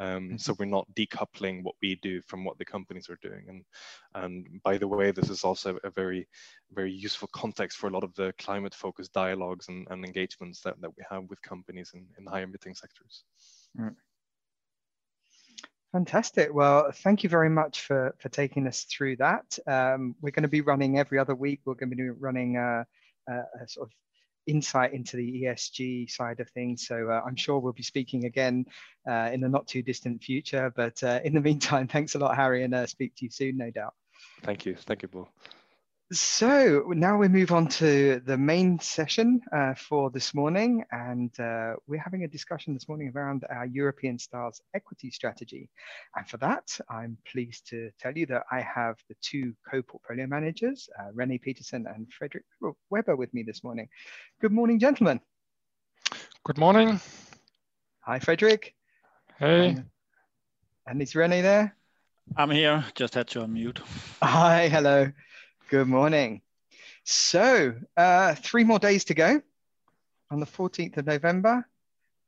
Um, 0.00 0.22
mm-hmm. 0.22 0.36
so 0.38 0.56
we're 0.58 0.64
not 0.64 0.88
decoupling 0.94 1.62
what 1.62 1.74
we 1.82 1.96
do 1.96 2.22
from 2.22 2.44
what 2.44 2.58
the 2.58 2.64
companies 2.64 3.10
are 3.10 3.18
doing. 3.20 3.44
And, 3.48 3.64
and 4.14 4.62
by 4.64 4.78
the 4.78 4.88
way, 4.88 5.10
this 5.10 5.28
is 5.28 5.44
also 5.44 5.78
a 5.84 5.90
very, 5.90 6.26
very 6.72 6.90
useful 6.90 7.28
context 7.32 7.76
for 7.76 7.88
a 7.88 7.90
lot 7.90 8.02
of 8.02 8.14
the 8.14 8.32
climate 8.38 8.74
focused 8.74 9.12
dialogues 9.12 9.68
and, 9.68 9.86
and 9.90 10.04
engagements 10.04 10.62
that, 10.62 10.80
that 10.80 10.96
we 10.96 11.04
have 11.10 11.24
with 11.28 11.42
companies 11.42 11.92
in, 11.94 12.06
in 12.18 12.26
high 12.26 12.40
emitting 12.40 12.74
sectors. 12.74 13.24
Mm. 13.78 13.94
Fantastic. 15.92 16.54
Well, 16.54 16.90
thank 16.92 17.22
you 17.22 17.28
very 17.28 17.50
much 17.50 17.82
for, 17.82 18.14
for 18.18 18.28
taking 18.30 18.66
us 18.66 18.84
through 18.84 19.16
that. 19.16 19.58
Um, 19.66 20.14
we're 20.22 20.30
going 20.30 20.44
to 20.44 20.48
be 20.48 20.62
running 20.62 20.98
every 20.98 21.18
other 21.18 21.34
week. 21.34 21.60
We're 21.64 21.74
going 21.74 21.90
to 21.90 21.96
be 21.96 22.08
running 22.08 22.56
a, 22.56 22.86
a, 23.28 23.32
a 23.32 23.68
sort 23.68 23.88
of 23.88 23.92
insight 24.46 24.92
into 24.92 25.16
the 25.16 25.42
ESG 25.42 26.10
side 26.10 26.40
of 26.40 26.48
things. 26.50 26.86
So 26.86 27.10
uh, 27.10 27.22
I'm 27.26 27.36
sure 27.36 27.58
we'll 27.58 27.72
be 27.72 27.82
speaking 27.82 28.24
again 28.24 28.66
uh, 29.08 29.30
in 29.32 29.40
the 29.40 29.48
not 29.48 29.66
too 29.66 29.82
distant 29.82 30.22
future. 30.22 30.72
But 30.74 31.02
uh, 31.02 31.20
in 31.24 31.34
the 31.34 31.40
meantime, 31.48 31.88
thanks 31.88 32.14
a 32.14 32.18
lot, 32.18 32.36
Harry, 32.36 32.64
and 32.64 32.74
uh, 32.74 32.86
speak 32.86 33.14
to 33.16 33.24
you 33.24 33.30
soon, 33.30 33.56
no 33.56 33.70
doubt. 33.70 33.94
Thank 34.42 34.66
you. 34.66 34.74
Thank 34.74 35.02
you, 35.02 35.08
Paul. 35.08 35.28
So 36.12 36.86
now 36.88 37.16
we 37.18 37.28
move 37.28 37.52
on 37.52 37.68
to 37.68 38.20
the 38.26 38.36
main 38.36 38.80
session 38.80 39.40
uh, 39.52 39.74
for 39.74 40.10
this 40.10 40.34
morning, 40.34 40.84
and 40.90 41.30
uh, 41.38 41.74
we're 41.86 42.00
having 42.00 42.24
a 42.24 42.28
discussion 42.28 42.74
this 42.74 42.88
morning 42.88 43.12
around 43.14 43.44
our 43.48 43.66
European 43.66 44.18
Stars 44.18 44.60
equity 44.74 45.12
strategy. 45.12 45.68
And 46.16 46.28
for 46.28 46.36
that, 46.38 46.76
I'm 46.88 47.16
pleased 47.30 47.68
to 47.68 47.92
tell 48.00 48.18
you 48.18 48.26
that 48.26 48.42
I 48.50 48.60
have 48.60 48.96
the 49.08 49.14
two 49.22 49.54
co-portfolio 49.70 50.26
managers, 50.26 50.88
uh, 50.98 51.12
Rene 51.14 51.38
Peterson 51.38 51.86
and 51.86 52.12
Frederick 52.12 52.42
Weber 52.90 53.14
with 53.14 53.32
me 53.32 53.44
this 53.44 53.62
morning. 53.62 53.88
Good 54.40 54.50
morning, 54.50 54.80
gentlemen. 54.80 55.20
Good 56.42 56.58
morning. 56.58 57.00
Hi, 58.00 58.18
Frederick. 58.18 58.74
Hey. 59.38 59.68
And, 59.68 59.84
and 60.88 61.02
is 61.02 61.14
Rene 61.14 61.40
there? 61.40 61.76
I'm 62.36 62.50
here, 62.50 62.84
just 62.96 63.14
had 63.14 63.28
to 63.28 63.46
unmute. 63.46 63.78
Hi, 64.20 64.68
hello. 64.68 65.12
Good 65.70 65.86
morning. 65.86 66.42
So, 67.04 67.76
uh, 67.96 68.34
three 68.34 68.64
more 68.64 68.80
days 68.80 69.04
to 69.04 69.14
go. 69.14 69.40
On 70.32 70.40
the 70.40 70.46
14th 70.46 70.96
of 70.96 71.06
November, 71.06 71.64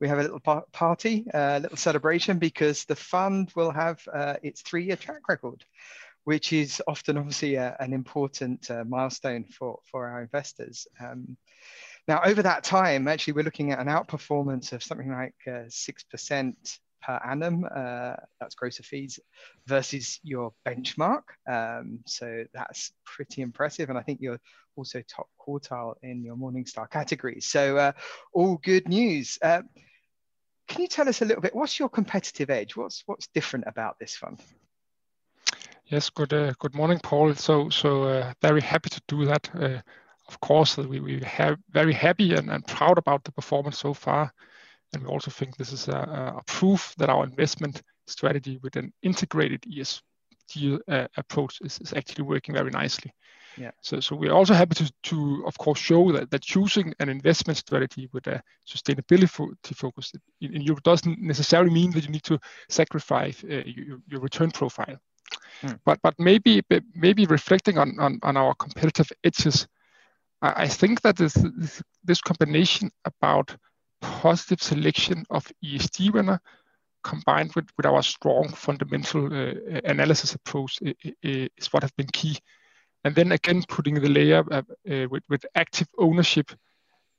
we 0.01 0.07
have 0.07 0.21
a 0.21 0.23
little 0.23 0.39
par- 0.39 0.65
party, 0.71 1.27
a 1.35 1.59
little 1.59 1.77
celebration 1.77 2.39
because 2.39 2.85
the 2.85 2.95
fund 2.95 3.51
will 3.57 3.73
have 3.73 4.01
uh, 4.15 4.37
its 4.45 4.63
three-year 4.63 4.95
track 4.95 5.29
record, 5.29 5.65
which 6.23 6.53
is 6.53 6.81
often 6.87 7.19
obviously 7.19 7.57
a, 7.57 7.77
an 7.81 7.93
important 7.93 8.71
uh, 8.71 8.85
milestone 8.85 9.43
for 9.47 9.81
for 9.91 10.07
our 10.07 10.23
investors. 10.23 10.87
Um, 11.01 11.37
now, 12.07 12.21
over 12.25 12.43
that 12.43 12.63
time, 12.63 13.09
actually, 13.09 13.33
we're 13.33 13.43
looking 13.43 13.73
at 13.73 13.81
an 13.81 13.89
outperformance 13.89 14.73
of 14.73 14.85
something 14.85 15.11
like 15.11 15.35
uh, 15.49 15.65
six 15.67 16.05
percent 16.05 16.79
per 17.03 17.21
annum. 17.25 17.65
Uh, 17.65 18.15
that's 18.41 18.55
of 18.63 18.87
fees 18.87 19.21
versus 19.67 20.21
your 20.23 20.53
benchmark. 20.67 21.23
Um, 21.49 22.01
so 22.07 22.45
that's 22.55 22.93
pretty 23.05 23.43
impressive. 23.43 23.91
And 23.91 23.99
I 23.99 24.03
think 24.03 24.21
you're 24.21 24.41
also 24.77 25.03
top 25.03 25.29
quartile 25.39 25.95
in 26.03 26.23
your 26.23 26.37
Morningstar 26.37 26.89
category. 26.91 27.41
So 27.41 27.77
uh, 27.77 27.93
all 28.33 28.57
good 28.57 28.89
news. 28.89 29.39
Uh, 29.43 29.63
can 30.69 30.81
you 30.81 30.89
tell 30.89 31.09
us 31.09 31.21
a 31.21 31.25
little 31.25 31.43
bit? 31.43 31.55
What's 31.55 31.79
your 31.79 31.89
competitive 31.89 32.49
edge? 32.49 32.77
What's 32.77 33.03
what's 33.07 33.27
different 33.29 33.67
about 33.69 33.99
this 33.99 34.17
fund? 34.17 34.41
Yes, 35.87 36.09
good 36.09 36.33
uh, 36.33 36.55
good 36.59 36.75
morning, 36.75 37.01
Paul. 37.03 37.35
So 37.35 37.69
so 37.69 38.05
uh, 38.05 38.33
very 38.41 38.63
happy 38.63 38.89
to 38.91 39.03
do 39.09 39.27
that. 39.27 39.51
Uh, 39.55 39.81
of 40.29 40.41
course, 40.41 40.79
we 40.79 41.01
we 41.01 41.21
have 41.21 41.59
very 41.71 41.93
happy 41.93 42.35
and, 42.35 42.49
and 42.51 42.67
proud 42.67 42.97
about 42.97 43.25
the 43.25 43.33
performance 43.33 43.79
so 43.79 43.93
far. 43.93 44.33
And 44.93 45.03
we 45.03 45.09
also 45.09 45.31
think 45.31 45.57
this 45.57 45.73
is 45.73 45.89
a, 45.89 46.37
a 46.39 46.43
proof 46.47 46.95
that 46.99 47.09
our 47.09 47.25
investment 47.25 47.83
strategy 48.07 48.59
with 48.63 48.77
an 48.77 48.93
integrated 49.03 49.63
ESG 49.63 50.79
uh, 50.89 51.09
approach 51.17 51.61
is, 51.63 51.79
is, 51.81 51.93
actually 51.95 52.25
working 52.25 52.55
very 52.55 52.71
nicely. 52.71 53.13
Yeah. 53.57 53.71
So, 53.81 54.01
so 54.01 54.17
we're 54.17 54.33
also 54.33 54.55
happy 54.55 54.75
to, 54.77 54.93
to 55.05 55.45
of 55.47 55.57
course, 55.59 55.79
show 55.79 56.13
that, 56.13 56.31
that 56.31 56.43
choosing 56.43 56.95
an 57.01 57.09
investment 57.09 57.59
strategy 57.59 58.09
with 58.13 58.27
a 58.27 58.43
sustainability 58.67 59.77
focus 59.77 60.13
in, 60.41 60.55
in 60.55 60.63
Europe 60.63 60.83
doesn't 60.83 61.21
necessarily 61.21 61.71
mean 61.71 61.91
that 61.93 62.05
you 62.05 62.11
need 62.11 62.25
to 62.25 62.39
sacrifice 62.69 63.45
uh, 63.45 63.63
your, 63.67 63.99
your 64.07 64.21
return 64.21 64.51
profile. 64.51 64.99
Hmm. 65.61 65.73
But 65.85 66.01
but 66.03 66.15
maybe 66.19 66.63
maybe 66.95 67.27
reflecting 67.27 67.79
on, 67.79 67.99
on, 67.99 68.19
on 68.23 68.37
our 68.37 68.55
competitive 68.55 69.11
edges, 69.25 69.67
I, 70.41 70.65
I 70.65 70.69
think 70.69 71.03
that 71.03 71.17
this, 71.17 71.35
this, 71.35 71.83
this 72.05 72.21
combination 72.21 72.91
about 73.05 73.57
positive 74.03 74.63
selection 74.63 75.25
of 75.31 75.51
ESG 75.65 76.13
winner 76.13 76.41
combined 77.03 77.53
with, 77.55 77.67
with 77.77 77.87
our 77.87 78.03
strong 78.03 78.49
fundamental 78.49 79.27
uh, 79.27 79.55
analysis 79.85 80.35
approach 80.35 80.79
is 81.23 81.67
what 81.71 81.83
has 81.83 81.93
been 81.93 82.07
key. 82.13 82.37
And 83.05 83.15
then 83.15 83.33
again, 83.33 83.65
putting 83.69 83.95
the 83.95 84.09
layer 84.09 84.45
uh, 84.51 84.63
uh, 84.91 85.07
with, 85.11 85.25
with 85.29 85.45
active 85.55 85.89
ownership 85.99 86.53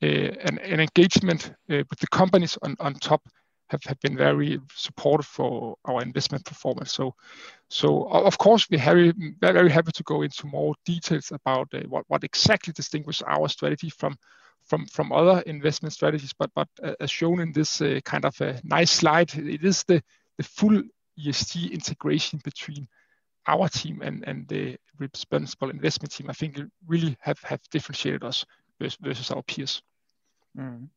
and, 0.01 0.59
and 0.59 0.81
engagement 0.81 1.53
with 1.67 1.99
the 1.99 2.07
companies 2.11 2.57
on, 2.61 2.75
on 2.79 2.93
top 2.95 3.21
have, 3.69 3.83
have 3.85 3.99
been 4.01 4.17
very 4.17 4.59
supportive 4.73 5.25
for 5.25 5.75
our 5.85 6.01
investment 6.01 6.45
performance. 6.45 6.93
So, 6.93 7.15
so 7.69 8.03
of 8.09 8.37
course, 8.37 8.67
we're 8.69 8.79
very, 8.79 9.13
very 9.41 9.69
happy 9.69 9.91
to 9.93 10.03
go 10.03 10.21
into 10.21 10.47
more 10.47 10.75
details 10.85 11.31
about 11.31 11.67
uh, 11.73 11.79
what, 11.89 12.05
what 12.07 12.23
exactly 12.23 12.73
distinguishes 12.73 13.23
our 13.27 13.47
strategy 13.49 13.89
from 13.89 14.17
from 14.65 14.85
from 14.87 15.11
other 15.11 15.41
investment 15.41 15.93
strategies. 15.93 16.33
But 16.33 16.51
but 16.55 16.67
uh, 16.81 16.93
as 16.99 17.11
shown 17.11 17.39
in 17.39 17.51
this 17.51 17.81
uh, 17.81 17.99
kind 18.03 18.25
of 18.25 18.39
a 18.41 18.59
nice 18.63 18.91
slide, 18.91 19.33
it 19.35 19.63
is 19.63 19.83
the 19.83 20.01
the 20.37 20.43
full 20.43 20.81
ESG 21.19 21.71
integration 21.71 22.39
between 22.43 22.87
our 23.47 23.67
team 23.69 24.01
and 24.01 24.23
and 24.27 24.47
the 24.47 24.77
responsible 24.99 25.69
investment 25.69 26.11
team. 26.11 26.29
I 26.29 26.33
think 26.33 26.57
it 26.57 26.67
really 26.87 27.17
have 27.19 27.39
have 27.41 27.61
differentiated 27.71 28.23
us 28.23 28.45
versus, 28.79 28.97
versus 29.01 29.31
our 29.31 29.43
peers. 29.43 29.81
Mm. 30.57 30.87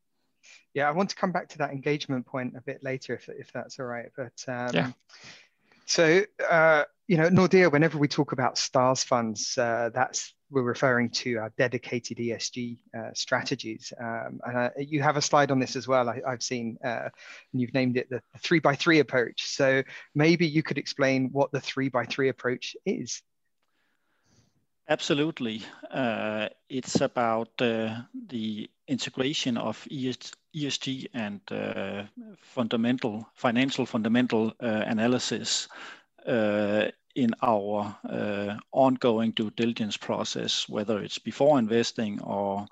Yeah, 0.74 0.88
I 0.88 0.92
want 0.92 1.10
to 1.10 1.16
come 1.16 1.32
back 1.32 1.48
to 1.50 1.58
that 1.58 1.72
engagement 1.72 2.26
point 2.26 2.54
a 2.56 2.60
bit 2.60 2.82
later, 2.82 3.14
if 3.14 3.28
if 3.28 3.52
that's 3.52 3.80
all 3.80 3.86
right. 3.86 4.10
But 4.16 4.44
um, 4.48 4.70
yeah. 4.74 4.92
So, 5.86 6.22
uh, 6.48 6.84
you 7.06 7.16
know, 7.16 7.28
Nordea, 7.28 7.70
whenever 7.70 7.98
we 7.98 8.08
talk 8.08 8.32
about 8.32 8.58
stars 8.58 9.04
funds, 9.04 9.56
uh, 9.56 9.90
that's 9.94 10.34
we're 10.50 10.62
referring 10.62 11.10
to 11.10 11.36
our 11.36 11.52
dedicated 11.58 12.18
ESG 12.18 12.78
uh, 12.96 13.10
strategies. 13.14 13.92
Um, 13.98 14.40
and 14.44 14.56
uh, 14.56 14.70
you 14.78 15.02
have 15.02 15.16
a 15.16 15.22
slide 15.22 15.50
on 15.50 15.58
this 15.58 15.74
as 15.74 15.88
well, 15.88 16.08
I, 16.08 16.20
have 16.28 16.42
seen, 16.42 16.78
uh, 16.84 17.08
and 17.52 17.60
you've 17.60 17.74
named 17.74 17.96
it 17.96 18.08
the 18.10 18.20
three 18.40 18.60
by 18.60 18.74
three 18.74 19.00
approach. 19.00 19.44
So 19.46 19.82
maybe 20.14 20.46
you 20.46 20.62
could 20.62 20.78
explain 20.78 21.30
what 21.32 21.50
the 21.50 21.60
three 21.60 21.88
by 21.88 22.04
three 22.04 22.28
approach 22.28 22.76
is. 22.84 23.22
Absolutely. 24.88 25.62
Uh, 25.90 26.48
it's 26.68 27.00
about 27.00 27.48
uh, 27.60 28.02
the 28.28 28.70
integration 28.86 29.56
of 29.56 29.84
ESG 29.90 31.06
and 31.12 31.40
uh, 31.50 32.04
fundamental 32.40 33.28
financial 33.34 33.84
fundamental 33.84 34.52
analysis 34.60 35.66
in 37.16 37.34
our 37.42 37.96
uh, 38.08 38.56
ongoing 38.72 39.32
due 39.32 39.50
diligence 39.50 39.96
process, 39.96 40.68
whether 40.68 41.00
it's 41.00 41.18
before 41.18 41.58
investing 41.58 42.20
or 42.22 42.66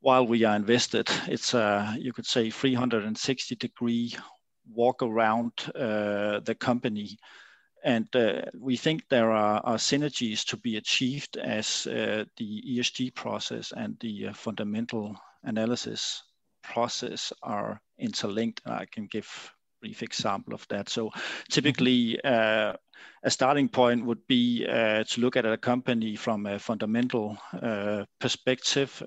while 0.00 0.26
we 0.26 0.42
are 0.44 0.56
invested. 0.56 1.08
It's 1.28 1.54
a, 1.54 1.94
you 1.98 2.12
could 2.12 2.26
say, 2.26 2.50
360 2.50 3.54
degree 3.56 4.16
walk 4.72 5.02
around 5.02 5.52
uh, 5.74 6.40
the 6.40 6.56
company. 6.58 7.18
And 7.84 8.08
uh, 8.14 8.42
we 8.58 8.76
think 8.76 9.08
there 9.08 9.30
are, 9.30 9.62
synergies 9.76 10.44
to 10.46 10.56
be 10.56 10.76
achieved 10.76 11.36
as 11.36 11.86
uh, 11.86 12.24
the 12.36 12.62
ESG 12.68 13.14
process 13.14 13.72
and 13.76 13.96
the 14.00 14.28
uh, 14.28 14.32
fundamental 14.32 15.16
analysis 15.44 16.22
process 16.62 17.32
are 17.42 17.80
interlinked. 17.98 18.60
I 18.66 18.86
can 18.86 19.06
give 19.06 19.52
brief 19.80 20.02
example 20.02 20.54
of 20.54 20.66
that. 20.68 20.88
So 20.88 21.12
typically, 21.50 22.20
uh, 22.24 22.72
a 23.22 23.30
starting 23.30 23.68
point 23.68 24.04
would 24.04 24.26
be 24.26 24.66
uh, 24.68 25.04
to 25.04 25.20
look 25.20 25.36
at 25.36 25.46
a 25.46 25.56
company 25.56 26.16
from 26.16 26.46
a 26.46 26.58
fundamental 26.58 27.38
uh, 27.62 28.04
perspective. 28.18 29.02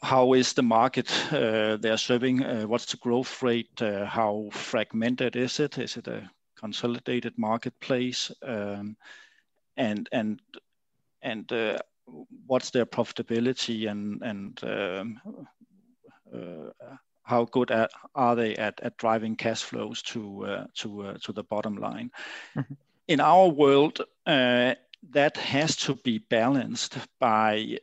How 0.00 0.32
is 0.34 0.52
the 0.52 0.62
market 0.62 1.12
they're 1.30 1.96
serving? 1.96 2.68
What's 2.68 2.86
the 2.86 2.98
growth 2.98 3.42
rate? 3.42 3.80
how 3.80 4.48
fragmented 4.52 5.36
is 5.36 5.60
it? 5.60 5.76
Is 5.76 5.96
it 5.96 6.06
a 6.06 6.30
consolidated 6.60 7.34
marketplace? 7.36 8.32
Um, 8.42 8.96
and 9.76 10.08
and 10.12 10.40
and 11.22 11.52
what's 12.46 12.70
their 12.70 12.86
profitability 12.86 13.88
and 13.90 14.22
and 14.22 14.60
um, 14.64 15.20
how 17.28 17.44
good 17.44 17.70
are 18.14 18.36
they 18.36 18.56
at, 18.56 18.80
at 18.82 18.96
driving 18.96 19.36
cash 19.36 19.62
flows 19.62 20.02
to 20.02 20.46
uh, 20.46 20.66
to 20.74 21.02
uh, 21.02 21.18
to 21.22 21.32
the 21.32 21.44
bottom 21.44 21.76
line. 21.76 22.10
Mm-hmm. 22.56 22.74
In 23.06 23.20
our 23.20 23.48
world, 23.48 24.00
uh, 24.26 24.74
that 25.10 25.36
has 25.36 25.76
to 25.76 25.94
be 25.94 26.18
balanced 26.18 26.96
by 27.20 27.78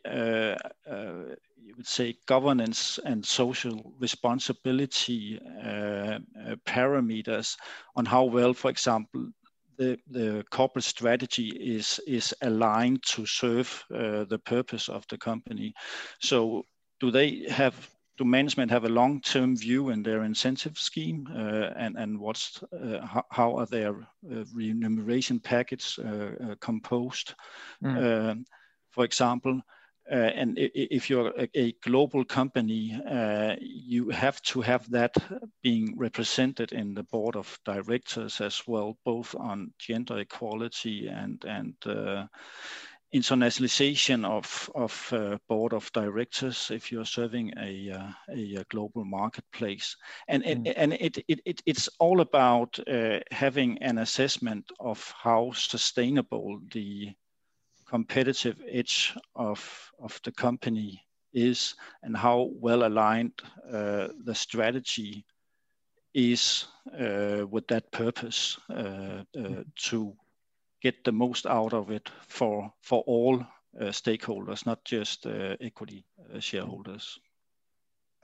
uh, 1.86 1.92
uh, 1.92 2.08
say 2.08 2.18
governance 2.26 3.00
and 3.06 3.26
social 3.26 3.94
responsibility 4.00 5.40
uh, 5.64 6.20
parameters 6.66 7.58
on 7.96 8.06
how 8.06 8.24
well, 8.24 8.54
for 8.54 8.70
example, 8.70 9.32
the, 9.78 9.98
the 10.10 10.44
corporate 10.52 10.86
strategy 10.86 11.50
is 11.50 12.00
is 12.08 12.34
aligned 12.42 13.04
to 13.04 13.26
serve 13.26 13.84
the 13.90 14.40
purpose 14.46 14.90
of 14.90 15.06
the 15.10 15.18
company. 15.18 15.74
So 16.20 16.66
do 17.00 17.12
they 17.12 17.50
have 17.50 17.96
do 18.18 18.24
management 18.24 18.72
have 18.72 18.86
a 18.86 18.90
long-term 18.90 19.58
view 19.58 19.90
in 19.90 20.04
their 20.04 20.24
incentive 20.24 20.78
scheme 20.78 21.28
uh, 21.36 21.74
and 21.78 21.98
and 21.98 22.20
what's 22.20 22.64
uh, 22.74 23.06
how, 23.06 23.24
how, 23.30 23.58
are 23.58 23.66
their 23.66 24.08
uh, 24.32 24.46
remuneration 24.54 25.40
packets 25.40 26.00
uh, 26.00 26.32
uh, 26.42 26.56
composed 26.62 27.36
mm. 27.84 28.30
Um, 28.30 28.46
for 28.92 29.04
example 29.04 29.62
uh, 30.12 30.16
and 30.16 30.54
if 30.58 31.10
you're 31.10 31.34
a, 31.56 31.72
global 31.84 32.24
company 32.24 33.00
you 33.60 34.10
have 34.10 34.42
to 34.42 34.62
have 34.62 34.90
that 34.90 35.16
being 35.64 35.94
represented 35.98 36.72
in 36.72 36.94
the 36.94 37.04
board 37.04 37.36
of 37.36 37.60
directors 37.66 38.42
as 38.42 38.62
well 38.68 38.98
both 39.04 39.36
on 39.36 39.74
gender 39.80 40.20
equality 40.20 41.08
and 41.08 41.44
and 41.46 41.76
internationalization 43.16 44.26
of, 44.26 44.70
of 44.76 45.14
uh, 45.14 45.38
board 45.48 45.74
of 45.74 45.92
directors 45.94 46.70
if 46.70 46.92
you're 46.92 47.06
serving 47.06 47.54
a, 47.58 47.92
uh, 47.92 48.12
a, 48.30 48.64
global 48.70 49.06
marketplace. 49.06 49.96
And, 50.28 50.44
mm. 50.44 50.74
and 50.76 50.94
it, 50.94 51.24
it, 51.28 51.40
it, 51.46 51.62
it's 51.66 51.88
all 52.00 52.20
about 52.20 52.78
uh, 52.88 53.20
having 53.32 53.78
an 53.82 54.00
assessment 54.00 54.70
of 54.80 55.14
how 55.18 55.52
sustainable 55.54 56.60
the 56.74 57.14
competitive 57.86 58.62
edge 58.70 59.14
of, 59.36 59.92
of 60.00 60.20
the 60.24 60.32
company 60.32 61.06
is 61.34 61.76
and 62.04 62.16
how 62.16 62.50
well 62.54 62.86
aligned 62.86 63.34
uh, 63.72 64.08
the 64.24 64.34
strategy 64.34 65.26
is 66.14 66.66
uh, 66.98 67.46
with 67.50 67.68
that 67.68 67.92
purpose 67.92 68.58
uh, 68.70 69.24
mm. 69.36 69.66
to 69.76 70.16
get 70.82 71.04
the 71.04 71.12
most 71.12 71.46
out 71.46 71.74
of 71.74 71.92
it 71.92 72.10
for 72.28 72.72
for 72.82 73.04
all 73.06 73.46
uh, 73.80 73.92
stakeholders, 73.92 74.66
not 74.66 74.84
just 74.86 75.26
uh, 75.26 75.58
equity 75.60 76.06
uh, 76.34 76.40
shareholders. 76.40 77.20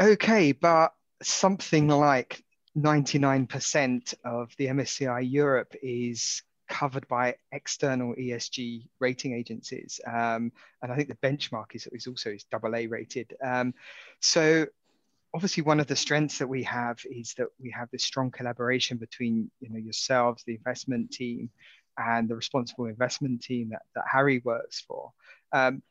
okay, 0.01 0.53
but 0.53 0.93
something 1.21 1.87
like 1.89 2.43
99% 2.77 4.13
of 4.23 4.55
the 4.57 4.67
MSCI 4.67 5.29
Europe 5.29 5.75
is 5.83 6.43
covered 6.71 7.05
by 7.09 7.35
external 7.51 8.15
ESG 8.15 8.87
rating 8.99 9.33
agencies. 9.33 9.99
Um, 10.07 10.53
and 10.81 10.91
I 10.91 10.95
think 10.95 11.09
the 11.09 11.27
benchmark 11.27 11.75
is, 11.75 11.85
is 11.91 12.07
also 12.07 12.29
is 12.29 12.45
double 12.45 12.75
A 12.75 12.87
rated. 12.87 13.35
Um, 13.43 13.73
so 14.21 14.65
obviously 15.33 15.63
one 15.63 15.81
of 15.81 15.87
the 15.87 15.95
strengths 15.97 16.37
that 16.37 16.47
we 16.47 16.63
have 16.63 16.99
is 17.11 17.33
that 17.37 17.47
we 17.61 17.71
have 17.71 17.89
this 17.91 18.05
strong 18.05 18.31
collaboration 18.31 18.97
between 18.97 19.51
you 19.59 19.69
know 19.69 19.79
yourselves, 19.79 20.43
the 20.45 20.55
investment 20.55 21.11
team, 21.11 21.49
and 21.97 22.29
the 22.29 22.35
responsible 22.35 22.85
investment 22.85 23.41
team 23.41 23.69
that, 23.69 23.81
that 23.93 24.05
Harry 24.09 24.41
works 24.45 24.79
for. 24.79 25.11
Um, 25.51 25.83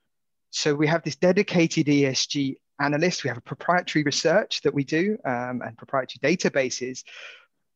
so 0.51 0.75
we 0.75 0.87
have 0.87 1.03
this 1.03 1.17
dedicated 1.17 1.87
ESG 1.87 2.57
analyst. 2.81 3.23
We 3.23 3.29
have 3.29 3.37
a 3.37 3.43
proprietary 3.43 4.03
research 4.03 4.63
that 4.63 4.75
we 4.75 4.85
do 4.85 5.19
um, 5.27 5.61
and 5.63 5.77
proprietary 5.77 6.37
databases 6.37 7.05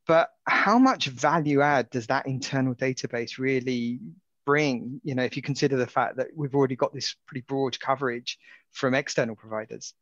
but 0.07 0.29
how 0.45 0.77
much 0.77 1.07
value 1.07 1.61
add 1.61 1.89
does 1.89 2.07
that 2.07 2.27
internal 2.27 2.75
database 2.75 3.37
really 3.37 3.99
bring? 4.45 5.01
You 5.03 5.15
know 5.15 5.23
if 5.23 5.35
you 5.35 5.41
consider 5.41 5.77
the 5.77 5.87
fact 5.87 6.17
that 6.17 6.27
we've 6.35 6.55
already 6.55 6.75
got 6.75 6.93
this 6.93 7.15
pretty 7.27 7.45
broad 7.47 7.79
coverage 7.79 8.37
from 8.71 8.93
external 8.93 9.35
providers. 9.35 9.93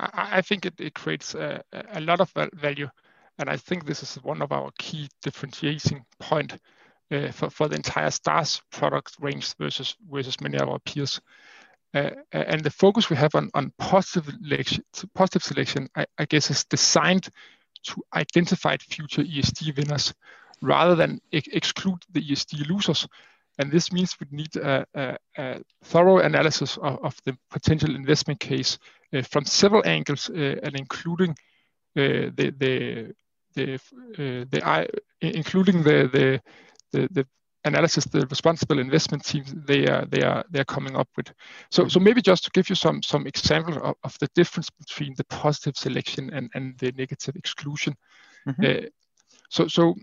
I, 0.00 0.38
I 0.38 0.42
think 0.42 0.66
it, 0.66 0.74
it 0.78 0.94
creates 0.94 1.34
a, 1.34 1.62
a, 1.72 2.00
lot 2.00 2.20
of 2.20 2.30
value 2.54 2.88
and 3.38 3.48
i 3.48 3.56
think 3.56 3.84
this 3.84 4.02
is 4.02 4.22
one 4.22 4.42
of 4.42 4.52
our 4.52 4.70
key 4.78 5.08
differentiating 5.22 6.04
point 6.18 6.58
uh, 7.10 7.30
for, 7.30 7.50
for 7.50 7.68
the 7.68 7.76
entire 7.76 8.10
stars 8.10 8.60
product 8.72 9.16
range 9.20 9.54
versus 9.58 9.96
versus 10.10 10.40
many 10.40 10.58
of 10.58 10.68
our 10.68 10.80
peers. 10.80 11.20
Uh, 11.94 12.10
and 12.32 12.64
the 12.64 12.70
focus 12.70 13.08
we 13.08 13.16
have 13.16 13.34
on, 13.36 13.48
on 13.54 13.72
positive 13.78 14.34
selection, 14.42 14.82
positive 15.14 15.44
selection 15.44 15.88
I, 15.94 16.06
I 16.18 16.24
guess 16.24 16.50
is 16.50 16.64
designed 16.64 17.28
to 17.84 18.02
identify 18.14 18.76
future 18.76 19.22
ESG 19.22 19.76
winners 19.76 20.14
rather 20.62 20.94
than 20.94 21.20
ex 21.32 21.48
exclude 21.52 22.02
the 22.12 22.20
ESG 22.20 22.68
losers. 22.68 23.06
And 23.58 23.70
this 23.70 23.90
means 23.90 24.16
we 24.20 24.26
need 24.30 24.54
a, 24.56 24.86
a, 24.94 25.16
a 25.38 25.60
thorough 25.84 26.18
analysis 26.18 26.76
of, 26.76 26.98
of, 27.02 27.16
the 27.24 27.36
potential 27.50 27.94
investment 27.94 28.38
case 28.38 28.78
uh, 29.14 29.22
from 29.22 29.46
several 29.46 29.82
angles 29.86 30.28
uh, 30.28 30.56
and 30.62 30.76
including 30.76 31.30
uh, 31.96 32.30
the 32.36 32.52
the 32.58 33.14
the, 33.54 33.74
uh, 33.74 34.44
the 34.50 34.90
including 35.20 35.82
the 35.82 36.40
the, 36.92 37.08
the 37.10 37.26
analysis 37.66 38.04
the 38.04 38.26
responsible 38.26 38.78
investment 38.78 39.24
teams 39.24 39.52
they 39.66 39.86
are 39.86 40.06
they 40.06 40.22
are 40.22 40.44
they 40.50 40.60
are 40.60 40.64
coming 40.76 40.96
up 40.96 41.08
with. 41.16 41.32
So 41.70 41.88
so 41.88 42.00
maybe 42.00 42.22
just 42.22 42.44
to 42.44 42.50
give 42.50 42.68
you 42.70 42.76
some 42.76 43.02
some 43.02 43.26
example 43.26 43.76
of, 43.82 43.94
of 44.04 44.18
the 44.18 44.28
difference 44.34 44.70
between 44.70 45.14
the 45.16 45.24
positive 45.24 45.76
selection 45.76 46.30
and 46.32 46.50
and 46.54 46.78
the 46.78 46.92
negative 46.92 47.36
exclusion. 47.36 47.96
Mm-hmm. 48.48 48.64
Uh, 48.64 48.88
so 49.50 49.68
so 49.68 49.94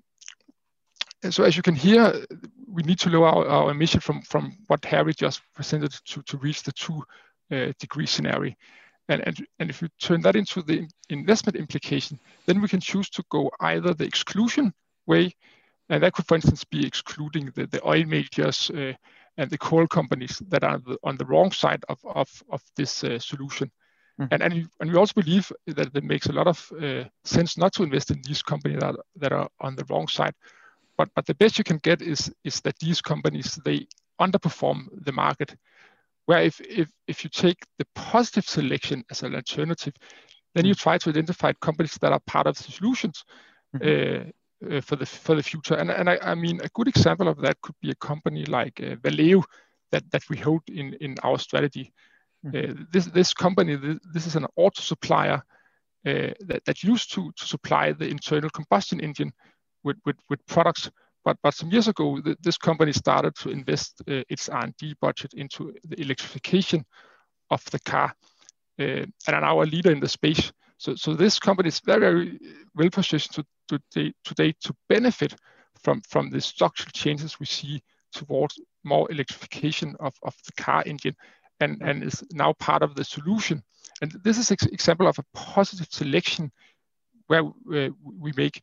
so 1.30 1.44
as 1.44 1.56
you 1.56 1.64
can 1.64 1.76
hear, 1.76 2.26
we 2.68 2.84
need 2.84 3.00
to 3.00 3.10
lower 3.10 3.30
our, 3.30 3.48
our 3.48 3.72
emission 3.72 4.02
from 4.02 4.22
from 4.24 4.58
what 4.68 4.86
Harry 4.86 5.14
just 5.14 5.42
presented 5.56 5.94
to 6.06 6.22
to 6.24 6.38
reach 6.38 6.64
the 6.64 6.74
two 6.74 7.02
uh, 7.52 7.72
degree 7.80 8.06
scenario. 8.06 8.54
And, 9.10 9.22
and, 9.28 9.46
and 9.60 9.70
if 9.70 9.82
you 9.82 9.90
turn 10.00 10.22
that 10.22 10.36
into 10.36 10.62
the 10.62 10.88
investment 11.10 11.58
implication, 11.58 12.18
then 12.46 12.62
we 12.62 12.70
can 12.70 12.80
choose 12.80 13.10
to 13.10 13.24
go 13.30 13.52
either 13.60 13.94
the 13.94 14.06
exclusion 14.06 14.74
way, 15.06 15.34
and 15.90 16.04
that 16.04 16.14
could, 16.14 16.28
for 16.28 16.36
instance, 16.36 16.64
be 16.64 16.86
excluding 16.86 17.52
the, 17.56 17.68
the 17.68 17.86
oil 17.88 18.06
majors 18.06 18.70
uh, 18.72 18.94
and 19.38 19.50
the 19.50 19.58
coal 19.58 19.88
companies 19.88 20.42
that 20.48 20.64
are 20.64 20.80
the, 20.80 20.98
on 21.04 21.18
the 21.18 21.26
wrong 21.26 21.52
side 21.52 21.84
of, 21.90 22.00
of, 22.06 22.30
of 22.50 22.62
this 22.76 23.04
uh, 23.04 23.20
solution. 23.20 23.72
Mm. 24.20 24.28
And, 24.32 24.44
and, 24.44 24.70
and 24.80 24.92
we 24.92 24.98
also 24.98 25.22
believe 25.22 25.52
that 25.68 25.96
it 25.96 26.04
makes 26.04 26.28
a 26.28 26.34
lot 26.34 26.48
of 26.48 26.72
uh, 26.82 27.04
sense 27.24 27.58
not 27.58 27.74
to 27.74 27.84
invest 27.84 28.12
in 28.12 28.22
these 28.24 28.42
companies 28.42 28.80
that, 28.80 28.96
that 29.16 29.32
are 29.32 29.50
on 29.60 29.76
the 29.76 29.86
wrong 29.90 30.08
side. 30.08 30.34
But, 30.98 31.10
but 31.16 31.26
the 31.26 31.36
best 31.36 31.58
you 31.58 31.64
can 31.64 31.78
get 31.78 32.02
is, 32.02 32.32
is 32.44 32.62
that 32.62 32.78
these 32.80 33.02
companies, 33.02 33.60
they 33.66 33.88
underperform 34.22 34.88
the 35.04 35.12
market. 35.12 35.56
Where 36.26 36.44
if, 36.44 36.62
if, 36.62 36.90
if 37.08 37.24
you 37.24 37.30
take 37.30 37.66
the 37.80 37.86
positive 37.96 38.48
selection 38.48 39.04
as 39.10 39.24
an 39.24 39.36
alternative, 39.36 39.94
then 40.56 40.66
you 40.66 40.76
mm. 40.76 40.80
try 40.80 40.98
to 41.00 41.10
identify 41.10 41.52
companies 41.54 41.98
that 42.00 42.14
are 42.14 42.22
part 42.28 42.48
of 42.48 42.56
the 42.56 42.64
solutions. 42.64 43.26
Mm-hmm. 43.76 44.28
Uh, 44.28 44.32
uh, 44.72 44.82
for 44.82 44.96
the 44.96 45.06
for 45.06 45.36
the 45.36 45.44
future. 45.44 45.76
And 45.76 45.90
and 45.92 46.10
I, 46.10 46.18
I, 46.22 46.36
mean 46.36 46.60
a 46.62 46.70
good 46.70 46.88
example 46.88 47.28
of 47.28 47.38
that 47.42 47.62
could 47.62 47.76
be 47.82 47.92
a 47.92 47.96
company 47.96 48.46
like 48.46 48.80
uh, 48.80 48.96
Valeo 48.96 49.44
that 49.92 50.10
that 50.12 50.24
we 50.30 50.38
hold 50.38 50.64
in 50.68 50.94
in 51.02 51.16
our 51.24 51.38
strategy. 51.38 51.94
Mm-hmm. 52.46 52.72
Uh, 52.72 52.86
this 52.92 53.06
this 53.06 53.34
company 53.34 53.76
this, 53.76 53.98
this, 54.14 54.28
is 54.28 54.36
an 54.36 54.48
auto 54.56 54.82
supplier 54.82 55.44
uh, 56.06 56.32
that 56.48 56.62
that 56.66 56.84
used 56.84 57.14
to 57.14 57.32
to 57.32 57.46
supply 57.46 57.94
the 57.94 58.08
internal 58.08 58.50
combustion 58.50 59.00
engine 59.00 59.32
with 59.84 59.98
with, 60.06 60.18
with 60.30 60.46
products. 60.46 60.90
But, 61.26 61.38
but 61.42 61.54
some 61.54 61.72
years 61.72 61.88
ago, 61.88 62.20
the, 62.20 62.36
this 62.42 62.58
company 62.58 62.92
started 62.92 63.34
to 63.36 63.50
invest 63.50 64.02
uh, 64.10 64.24
its 64.28 64.50
R&D 64.50 64.96
budget 65.00 65.34
into 65.34 65.74
the 65.86 66.02
electrification 66.02 66.84
of 67.50 67.64
the 67.72 67.80
car, 67.80 68.14
uh, 68.78 68.84
and 68.84 69.14
are 69.28 69.40
now 69.40 69.62
a 69.62 69.64
leader 69.64 69.92
in 69.92 70.02
the 70.02 70.10
space. 70.10 70.52
So, 70.78 70.96
so 70.96 71.14
this 71.14 71.40
company 71.40 71.70
is 71.70 71.80
very, 71.80 72.02
very 72.02 72.40
well 72.76 72.90
positioned 72.90 73.36
to, 73.36 73.46
today, 73.68 74.14
today 74.24 74.54
to 74.62 74.76
benefit 74.90 75.36
from, 75.82 76.02
from 76.08 76.30
the 76.30 76.42
structural 76.42 76.92
changes 76.94 77.40
we 77.40 77.46
see 77.46 77.82
towards 78.12 78.60
more 78.84 79.12
electrification 79.12 79.96
of, 80.00 80.14
of 80.24 80.36
the 80.46 80.52
car 80.62 80.84
engine 80.86 81.16
and, 81.60 81.82
and 81.82 82.04
is 82.04 82.24
now 82.32 82.54
part 82.54 82.84
of 82.84 82.96
the 82.96 83.04
solution. 83.04 83.64
And 84.02 84.12
this 84.24 84.38
is 84.38 84.50
an 84.52 84.56
ex 84.56 84.66
example 84.66 85.08
of 85.08 85.18
a 85.20 85.26
positive 85.34 85.88
selection 85.90 86.52
where 87.28 87.44
uh, 87.44 87.90
we 88.04 88.34
make. 88.36 88.62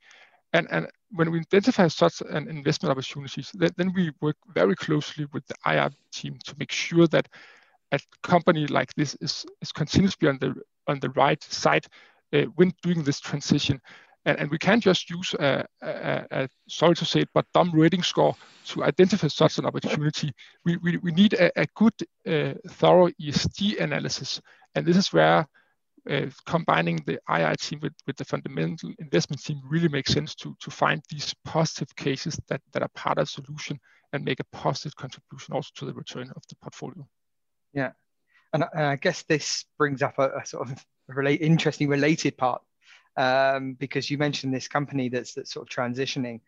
And, 0.52 0.66
and 0.70 0.88
when 1.12 1.30
we 1.30 1.40
identify 1.40 1.88
such 1.88 2.22
an 2.28 2.48
investment 2.48 2.90
opportunities, 2.90 3.50
then, 3.54 3.70
then 3.76 3.92
we 3.94 4.12
work 4.20 4.36
very 4.52 4.74
closely 4.74 5.26
with 5.32 5.44
the 5.46 5.54
IR 5.66 5.90
team 6.12 6.38
to 6.44 6.54
make 6.58 6.72
sure 6.72 7.06
that 7.08 7.28
a 7.92 7.98
company 8.22 8.66
like 8.66 8.92
this 8.94 9.16
is, 9.20 9.44
is 9.60 9.72
be 10.16 10.28
on 10.28 10.38
the 10.38 10.54
on 10.86 11.00
the 11.00 11.10
right 11.10 11.42
side 11.42 11.86
uh, 12.32 12.42
when 12.56 12.72
doing 12.82 13.02
this 13.02 13.20
transition. 13.20 13.80
And, 14.26 14.38
and 14.38 14.50
we 14.50 14.59
can't 14.59 14.83
just 14.83 15.09
use 15.09 15.35
a, 15.35 15.64
a, 15.83 16.26
a, 16.30 16.48
sorry 16.68 16.94
to 16.96 17.04
say 17.04 17.20
it, 17.20 17.30
but 17.33 17.46
dumb 17.54 17.70
rating 17.72 18.02
score 18.02 18.37
to 18.66 18.85
identify 18.85 19.28
such 19.28 19.59
an 19.59 19.66
opportunity. 19.66 20.33
We, 20.64 20.76
we, 20.78 20.98
we 20.98 21.12
need 21.12 21.33
a, 21.35 21.61
a 21.61 21.66
good, 21.74 21.94
uh, 22.26 22.54
thorough 22.68 23.09
ESG 23.20 23.80
analysis. 23.80 24.40
And 24.74 24.85
this 24.85 24.96
is 24.96 25.12
where 25.12 25.46
uh, 26.09 26.26
combining 26.46 26.96
the 27.06 27.18
IR 27.28 27.54
team 27.56 27.80
with, 27.83 27.94
with 28.06 28.16
the 28.16 28.24
fundamental 28.24 28.92
investment 28.98 29.42
team 29.42 29.61
really 29.68 29.88
makes 29.88 30.12
sense 30.12 30.35
to, 30.35 30.54
to 30.61 30.70
find 30.70 31.02
these 31.11 31.35
positive 31.44 31.94
cases 31.96 32.38
that, 32.48 32.61
that 32.72 32.83
are 32.83 32.90
part 32.94 33.18
of 33.18 33.24
the 33.24 33.42
solution 33.42 33.78
and 34.12 34.24
make 34.24 34.40
a 34.40 34.44
positive 34.56 34.94
contribution 34.96 35.54
also 35.54 35.70
to 35.76 35.87
the 35.87 35.94
return 35.94 36.30
of 36.37 36.42
the 36.48 36.56
portfolio. 36.56 37.06
Yeah. 37.72 37.92
And 38.52 38.64
I 38.74 38.96
guess 38.96 39.22
this 39.22 39.64
brings 39.78 40.02
up 40.02 40.18
a, 40.18 40.38
a 40.38 40.46
sort 40.46 40.70
of 40.70 40.85
relate, 41.09 41.40
interesting 41.40 41.88
related 41.88 42.37
part 42.37 42.62
um, 43.16 43.75
because 43.75 44.11
you 44.11 44.18
mentioned 44.18 44.55
this 44.55 44.68
company 44.68 45.09
that's 45.09 45.35
that's 45.35 45.53
sort 45.53 45.68
of 45.68 45.75
transitioning. 45.75 46.40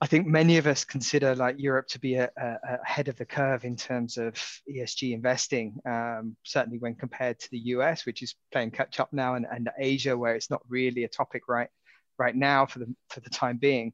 I 0.00 0.06
think 0.06 0.26
many 0.26 0.58
of 0.58 0.66
us 0.66 0.84
consider 0.84 1.34
like 1.34 1.56
Europe 1.58 1.88
to 1.88 2.00
be 2.00 2.16
a, 2.16 2.30
a, 2.36 2.56
ahead 2.82 3.08
of 3.08 3.16
the 3.16 3.24
curve 3.24 3.64
in 3.64 3.76
terms 3.76 4.18
of 4.18 4.34
ESG 4.68 5.12
investing, 5.12 5.80
um, 5.86 6.36
certainly 6.42 6.78
when 6.78 6.94
compared 6.94 7.38
to 7.40 7.50
the 7.50 7.58
US, 7.58 8.04
which 8.04 8.22
is 8.22 8.34
playing 8.52 8.72
catch 8.72 9.00
up 9.00 9.12
now, 9.12 9.36
and, 9.36 9.46
and 9.50 9.70
Asia, 9.78 10.16
where 10.16 10.34
it's 10.34 10.50
not 10.50 10.62
really 10.68 11.04
a 11.04 11.08
topic 11.08 11.48
right 11.48 11.70
right 12.18 12.36
now 12.36 12.66
for 12.66 12.80
the 12.80 12.94
for 13.08 13.20
the 13.20 13.30
time 13.30 13.56
being. 13.56 13.92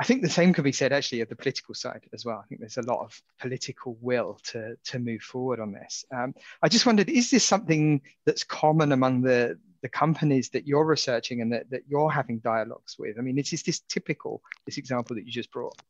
I 0.00 0.04
think 0.04 0.22
the 0.22 0.30
same 0.30 0.52
can 0.52 0.62
be 0.62 0.70
said 0.70 0.92
actually 0.92 1.22
of 1.22 1.28
the 1.28 1.34
political 1.34 1.74
side 1.74 2.08
as 2.12 2.24
well. 2.24 2.38
I 2.38 2.46
think 2.46 2.60
there's 2.60 2.76
a 2.76 2.82
lot 2.82 3.00
of 3.00 3.20
political 3.40 3.96
will 4.00 4.38
to, 4.44 4.76
to 4.84 4.98
move 5.00 5.22
forward 5.22 5.58
on 5.58 5.72
this. 5.72 6.04
Um, 6.14 6.34
I 6.62 6.68
just 6.68 6.86
wondered, 6.86 7.10
is 7.10 7.30
this 7.30 7.42
something 7.42 8.00
that's 8.24 8.44
common 8.44 8.92
among 8.92 9.22
the, 9.22 9.58
the 9.82 9.88
companies 9.88 10.50
that 10.50 10.66
you're 10.66 10.84
researching 10.84 11.40
and 11.40 11.52
that, 11.52 11.70
that 11.70 11.82
you're 11.88 12.10
having 12.10 12.38
dialogues 12.38 12.96
with? 12.98 13.18
I 13.18 13.22
mean, 13.22 13.38
is 13.38 13.50
this 13.62 13.80
typical, 13.88 14.42
this 14.66 14.78
example 14.78 15.16
that 15.16 15.24
you 15.24 15.32
just 15.32 15.52
brought? 15.52 15.80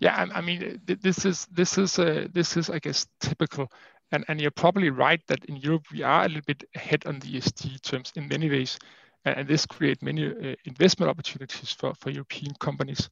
Yeah, 0.00 0.26
I 0.34 0.40
mean, 0.40 0.80
this 0.84 1.24
is 1.24 1.46
this 1.46 1.78
is 1.78 1.98
uh, 1.98 2.26
this 2.32 2.56
is 2.56 2.68
I 2.68 2.78
guess 2.78 3.06
typical, 3.20 3.72
and 4.10 4.24
and 4.28 4.40
you're 4.40 4.50
probably 4.50 4.90
right 4.90 5.20
that 5.28 5.44
in 5.46 5.56
Europe 5.56 5.84
we 5.92 6.02
are 6.02 6.24
a 6.24 6.28
little 6.28 6.42
bit 6.46 6.64
ahead 6.74 7.06
on 7.06 7.20
the 7.20 7.28
ESG 7.28 7.80
terms 7.80 8.12
in 8.16 8.28
many 8.28 8.50
ways 8.50 8.78
and 9.24 9.48
this 9.48 9.66
create 9.66 10.02
many 10.02 10.26
uh, 10.26 10.54
investment 10.64 11.10
opportunities 11.10 11.72
for, 11.72 11.94
for 12.00 12.10
European 12.10 12.52
companies. 12.58 13.08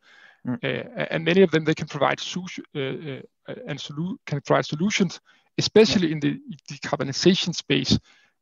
Mm. 0.46 0.64
Uh, 0.64 1.06
and 1.10 1.24
many 1.24 1.42
of 1.42 1.50
them 1.50 1.64
they 1.64 1.74
can 1.74 1.86
provide 1.86 2.20
uh, 2.20 2.80
uh, 2.80 3.20
and 3.66 3.78
solu- 3.78 4.16
can 4.26 4.40
provide 4.40 4.64
solutions, 4.64 5.20
especially 5.58 6.12
in 6.12 6.20
the 6.20 6.40
decarbonization 6.70 7.54
space. 7.54 7.98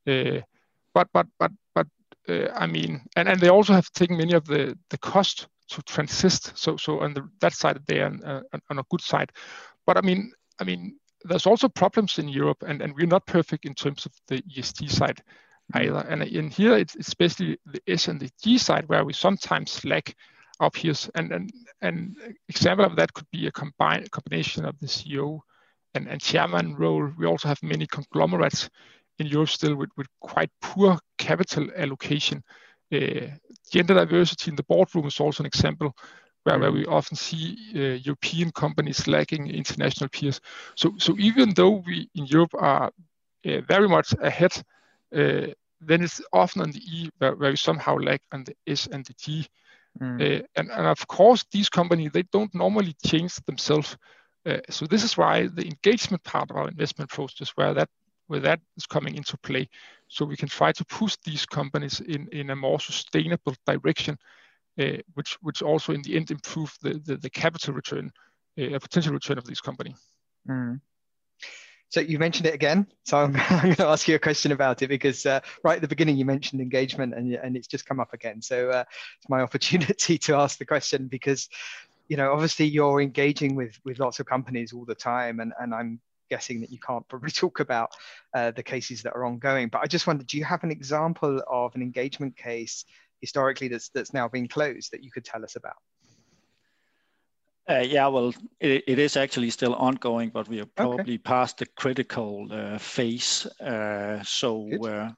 Uh, 0.06 0.40
but 0.98 1.08
but 1.12 1.26
but 1.38 1.52
but 1.74 1.86
uh, 2.28 2.48
I 2.54 2.66
mean, 2.66 3.02
and, 3.16 3.28
and 3.28 3.40
they 3.40 3.48
also 3.48 3.72
have 3.72 3.90
taken 3.92 4.16
many 4.16 4.34
of 4.34 4.44
the 4.44 4.76
the 4.90 4.98
cost 4.98 5.48
to 5.68 5.82
transist. 5.82 6.56
So 6.56 6.76
so 6.76 7.00
on 7.00 7.14
the 7.14 7.28
that 7.40 7.52
side 7.52 7.80
they 7.86 8.00
are 8.00 8.12
on, 8.52 8.60
on 8.70 8.78
a 8.78 8.84
good 8.90 9.00
side. 9.00 9.30
But 9.86 9.96
I 9.96 10.00
mean 10.00 10.32
I 10.60 10.64
mean 10.64 10.98
there's 11.24 11.46
also 11.46 11.68
problems 11.68 12.18
in 12.18 12.28
Europe, 12.28 12.64
and, 12.66 12.82
and 12.82 12.94
we're 12.94 13.06
not 13.06 13.26
perfect 13.26 13.64
in 13.64 13.74
terms 13.74 14.06
of 14.06 14.12
the 14.28 14.42
ESG 14.42 14.90
side. 14.90 15.22
either. 15.74 16.04
And 16.08 16.22
in 16.22 16.50
here, 16.50 16.76
it's 16.76 16.96
especially 16.96 17.58
the 17.66 17.82
S 17.86 18.08
and 18.08 18.20
the 18.20 18.30
G 18.42 18.58
side 18.58 18.88
where 18.88 19.04
we 19.04 19.12
sometimes 19.12 19.84
lack 19.84 20.14
our 20.60 20.70
peers. 20.70 21.10
And 21.14 21.32
an 21.32 21.48
and 21.80 22.16
example 22.48 22.86
of 22.86 22.96
that 22.96 23.12
could 23.12 23.30
be 23.30 23.46
a 23.46 23.52
combine, 23.52 24.06
combination 24.10 24.64
of 24.64 24.78
the 24.80 24.86
CEO 24.86 25.40
and, 25.94 26.08
and 26.08 26.20
chairman 26.20 26.76
role. 26.76 27.10
We 27.18 27.26
also 27.26 27.48
have 27.48 27.62
many 27.62 27.86
conglomerates 27.86 28.70
in 29.18 29.26
Europe 29.26 29.48
still 29.48 29.76
with, 29.76 29.90
with 29.96 30.06
quite 30.20 30.50
poor 30.60 30.98
capital 31.18 31.68
allocation. 31.76 32.42
Uh, 32.92 33.26
gender 33.70 33.94
diversity 33.94 34.50
in 34.50 34.56
the 34.56 34.62
boardroom 34.64 35.06
is 35.06 35.20
also 35.20 35.42
an 35.42 35.46
example 35.46 35.94
where, 36.44 36.58
where 36.58 36.72
we 36.72 36.86
often 36.86 37.16
see 37.16 37.56
uh, 37.74 37.98
European 38.02 38.50
companies 38.52 39.06
lacking 39.06 39.48
international 39.50 40.08
peers. 40.08 40.40
So, 40.76 40.94
so 40.98 41.14
even 41.18 41.52
though 41.54 41.82
we 41.86 42.08
in 42.14 42.26
Europe 42.26 42.54
are 42.54 42.90
uh, 43.46 43.60
very 43.68 43.88
much 43.88 44.14
ahead, 44.20 44.52
uh, 45.14 45.48
then 45.80 46.02
it's 46.02 46.20
often 46.32 46.62
on 46.62 46.70
the 46.70 46.80
E 46.80 47.10
where, 47.18 47.34
where 47.34 47.50
we 47.50 47.56
somehow 47.56 47.96
lack 47.96 48.22
on 48.32 48.44
the 48.44 48.54
S 48.66 48.86
and 48.86 49.04
the 49.04 49.14
G. 49.14 49.46
Mm. 50.00 50.20
Uh, 50.20 50.46
and, 50.56 50.70
and 50.70 50.86
of 50.86 51.06
course, 51.08 51.44
these 51.50 51.68
companies, 51.68 52.10
they 52.12 52.24
don't 52.32 52.54
normally 52.54 52.94
change 53.04 53.34
themselves. 53.46 53.96
Uh, 54.46 54.58
so 54.70 54.86
this 54.86 55.04
is 55.04 55.16
why 55.16 55.48
the 55.48 55.66
engagement 55.66 56.22
part 56.24 56.50
of 56.50 56.56
our 56.56 56.68
investment 56.68 57.10
process, 57.10 57.50
where 57.56 57.74
that 57.74 57.88
where 58.28 58.40
that 58.40 58.60
is 58.76 58.86
coming 58.86 59.16
into 59.16 59.36
play, 59.38 59.68
so 60.06 60.24
we 60.24 60.36
can 60.36 60.48
try 60.48 60.72
to 60.72 60.84
push 60.84 61.16
these 61.24 61.44
companies 61.44 62.00
in, 62.00 62.28
in 62.32 62.50
a 62.50 62.56
more 62.56 62.80
sustainable 62.80 63.54
direction, 63.66 64.16
uh, 64.78 64.98
which 65.14 65.36
which 65.42 65.62
also 65.62 65.92
in 65.92 66.02
the 66.02 66.16
end 66.16 66.30
improve 66.30 66.74
the, 66.82 67.00
the, 67.04 67.16
the 67.16 67.30
capital 67.30 67.74
return, 67.74 68.10
uh, 68.58 68.74
a 68.74 68.80
potential 68.80 69.12
return 69.12 69.38
of 69.38 69.44
this 69.44 69.60
company. 69.60 69.94
Mm. 70.48 70.80
So 71.90 72.00
you 72.00 72.18
mentioned 72.18 72.46
it 72.46 72.54
again. 72.54 72.86
So 73.04 73.18
I'm, 73.18 73.34
I'm 73.36 73.62
going 73.64 73.76
to 73.76 73.86
ask 73.86 74.06
you 74.08 74.14
a 74.14 74.18
question 74.18 74.52
about 74.52 74.82
it 74.82 74.88
because 74.88 75.24
uh, 75.24 75.40
right 75.64 75.76
at 75.76 75.82
the 75.82 75.88
beginning 75.88 76.16
you 76.16 76.24
mentioned 76.24 76.60
engagement 76.60 77.14
and, 77.14 77.32
and 77.34 77.56
it's 77.56 77.66
just 77.66 77.86
come 77.86 78.00
up 78.00 78.12
again. 78.12 78.42
So 78.42 78.70
uh, 78.70 78.84
it's 79.18 79.28
my 79.28 79.40
opportunity 79.42 80.18
to 80.18 80.36
ask 80.36 80.58
the 80.58 80.66
question 80.66 81.08
because, 81.08 81.48
you 82.08 82.16
know, 82.16 82.32
obviously 82.32 82.66
you're 82.66 83.00
engaging 83.00 83.54
with 83.54 83.78
with 83.84 83.98
lots 83.98 84.20
of 84.20 84.26
companies 84.26 84.72
all 84.72 84.86
the 84.86 84.94
time, 84.94 85.40
and 85.40 85.52
and 85.60 85.74
I'm 85.74 86.00
guessing 86.28 86.60
that 86.60 86.70
you 86.70 86.78
can't 86.78 87.06
probably 87.08 87.30
talk 87.42 87.60
about 87.60 87.90
uh, 88.34 88.50
the 88.50 88.62
cases 88.62 89.02
that 89.02 89.14
are 89.14 89.24
ongoing. 89.24 89.68
But 89.68 89.82
I 89.82 89.86
just 89.86 90.06
wondered, 90.06 90.26
do 90.26 90.38
you 90.38 90.44
have 90.44 90.64
an 90.64 90.70
example 90.70 91.42
of 91.48 91.74
an 91.74 91.82
engagement 91.82 92.36
case 92.36 92.84
historically 93.20 93.68
that's 93.68 93.88
that's 93.88 94.14
now 94.14 94.28
been 94.28 94.48
closed 94.48 94.92
that 94.92 95.02
you 95.02 95.10
could 95.10 95.24
tell 95.24 95.44
us 95.44 95.56
about? 95.56 95.76
Uh, 97.68 97.80
yeah, 97.80 98.06
well, 98.06 98.32
it, 98.60 98.84
it 98.86 98.98
is 98.98 99.16
actually 99.16 99.50
still 99.50 99.74
ongoing, 99.74 100.30
but 100.30 100.48
we 100.48 100.58
are 100.60 100.66
probably 100.74 101.14
okay. 101.14 101.18
past 101.18 101.58
the 101.58 101.66
critical 101.66 102.48
uh, 102.50 102.78
phase. 102.78 103.46
Uh, 103.60 104.22
so 104.22 104.70
uh, 104.86 105.10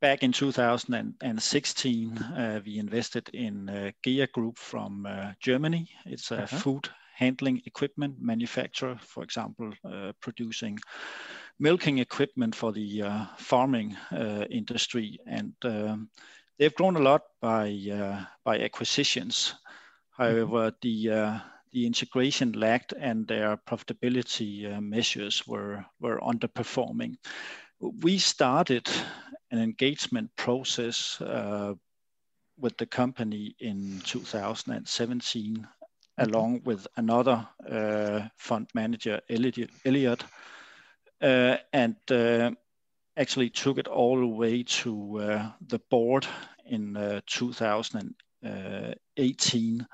back 0.00 0.24
in 0.24 0.32
2016, 0.32 2.18
uh, 2.18 2.60
we 2.66 2.78
invested 2.78 3.28
in 3.32 3.68
uh, 3.68 3.92
GEA 4.04 4.26
Group 4.32 4.58
from 4.58 5.06
Germany. 5.38 5.88
It's 6.04 6.32
a 6.32 6.38
-huh. 6.38 6.58
food 6.58 6.90
handling 7.16 7.62
equipment 7.66 8.14
manufacturer, 8.20 8.96
for 9.00 9.22
example, 9.22 9.72
producing 10.20 10.78
milking 11.58 11.98
equipment 11.98 12.54
for 12.54 12.72
the 12.72 13.02
farming 13.38 13.96
industry. 14.50 15.18
And 15.26 15.54
um, 15.64 16.10
they've 16.58 16.74
grown 16.74 16.96
a 16.96 17.00
lot 17.00 17.22
by, 17.40 17.66
by 18.44 18.58
acquisitions. 18.60 19.54
Mm-hmm. 19.54 20.22
However, 20.22 20.70
mm 20.70 20.74
-hmm. 20.74 20.80
the 20.80 21.42
the 21.76 21.86
integration 21.86 22.52
lacked 22.52 22.94
and 22.98 23.28
their 23.28 23.58
profitability 23.58 24.64
uh, 24.64 24.80
measures 24.80 25.46
were, 25.46 25.84
were 26.00 26.18
underperforming. 26.20 27.16
We 27.80 28.16
started 28.16 28.88
an 29.50 29.58
engagement 29.58 30.30
process 30.36 31.20
uh, 31.20 31.74
with 32.58 32.78
the 32.78 32.86
company 32.86 33.54
in 33.60 34.00
2017, 34.06 35.68
along 36.18 36.62
with 36.64 36.86
another 36.96 37.46
uh, 37.70 38.22
fund 38.36 38.68
manager, 38.74 39.20
Elliott, 39.28 40.24
uh, 41.20 41.56
and 41.72 41.96
uh, 42.10 42.50
actually 43.16 43.50
took 43.50 43.78
it 43.78 43.88
all 43.88 44.20
the 44.20 44.26
way 44.26 44.62
to 44.62 45.50
the 45.66 45.80
board 45.90 46.26
in 46.66 47.22
2018 47.26 49.86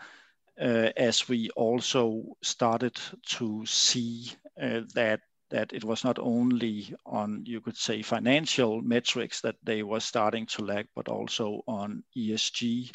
uh, 0.61 0.91
as 0.97 1.29
we 1.29 1.49
also 1.51 2.37
started 2.43 2.99
to 3.25 3.65
see 3.67 4.33
that 4.57 5.21
that 5.51 5.73
it 5.75 5.85
was 5.85 6.03
not 6.03 6.19
only 6.19 6.95
on 7.05 7.45
you 7.47 7.61
could 7.61 7.77
say 7.77 8.01
financial 8.01 8.81
metrics 8.81 9.43
that 9.43 9.57
they 9.63 9.83
were 9.83 10.01
starting 10.01 10.47
to 10.47 10.65
lag, 10.65 10.89
but 10.97 11.09
also 11.09 11.61
on 11.69 12.03
ESG 12.17 12.91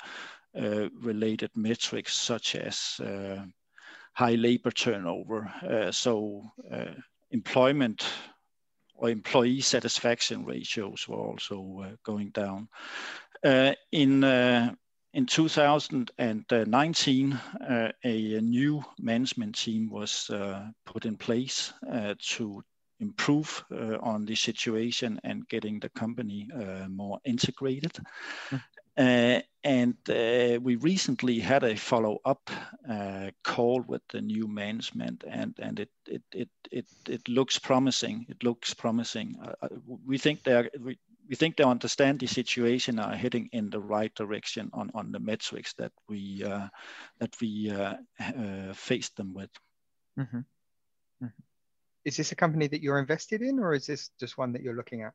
related 1.02 1.52
metrics 1.56 2.16
such 2.16 2.56
as 2.56 3.00
uh, 3.00 3.44
high 4.14 4.36
labor 4.36 4.72
turnover. 4.72 5.52
Uh, 5.62 5.92
so 5.92 6.44
uh, 6.72 6.94
employment 7.32 8.06
or 8.96 9.10
employee 9.10 9.62
satisfaction 9.62 10.44
ratios 10.44 11.08
were 11.08 11.18
also 11.18 11.96
going 12.04 12.32
down. 12.32 12.68
in 13.92 14.24
in 15.14 15.26
2019, 15.26 17.34
uh, 17.34 17.92
a 18.04 18.42
new 18.42 18.84
management 19.00 19.56
team 19.56 19.90
was 19.90 20.30
uh, 20.30 20.68
put 20.86 21.06
in 21.06 21.16
place 21.18 21.74
uh, 21.92 22.14
to 22.20 22.62
improve 23.00 23.64
uh, 23.72 23.98
on 24.02 24.26
the 24.26 24.36
situation 24.36 25.20
and 25.24 25.48
getting 25.50 25.80
the 25.80 25.90
company 25.90 26.48
uh, 26.54 26.88
more 26.88 27.20
integrated. 27.26 27.98
Mm. 28.52 28.62
And 28.98 29.98
we 30.64 30.76
recently 30.76 31.40
had 31.40 31.64
a 31.64 31.76
follow-up 31.76 32.50
call 33.44 33.82
with 33.82 34.02
the 34.10 34.22
new 34.22 34.48
management, 34.48 35.24
and 35.30 35.56
and 35.60 35.80
it 35.80 35.90
it 36.08 36.24
it 36.34 36.50
it, 36.72 36.86
it 37.08 37.30
looks 37.30 37.60
promising. 37.60 38.26
It 38.30 38.44
looks 38.44 38.74
promising. 38.74 39.38
we 40.06 40.18
think 40.18 40.44
they 40.44 40.54
are. 40.54 40.70
We, 40.80 40.98
we 41.28 41.36
think 41.36 41.58
they 41.58 41.64
understand 41.64 42.20
the 42.20 42.28
situation 42.28 43.00
are 43.00 43.16
heading 43.16 43.50
in 43.52 43.70
the 43.70 43.80
right 43.80 44.14
direction 44.16 44.70
on, 44.74 44.92
on 44.94 45.12
the 45.12 45.20
metrics 45.20 45.74
that 45.74 45.92
we 46.08 46.44
uh, 46.44 46.68
that 47.20 47.36
we 47.42 47.72
uh, 47.72 47.96
uh, 48.20 48.74
faced 48.74 49.16
them 49.18 49.34
with. 49.34 49.50
Mm-hmm. 50.18 50.38
Mm-hmm. 50.38 51.28
Is 52.06 52.18
this 52.18 52.32
a 52.32 52.36
company 52.36 52.68
that 52.68 52.82
you're 52.82 53.00
invested 53.00 53.42
in, 53.42 53.60
or 53.60 53.74
is 53.74 53.86
this 53.86 54.10
just 54.20 54.38
one 54.38 54.54
that 54.54 54.62
you're 54.62 54.76
looking 54.76 55.02
at? 55.04 55.14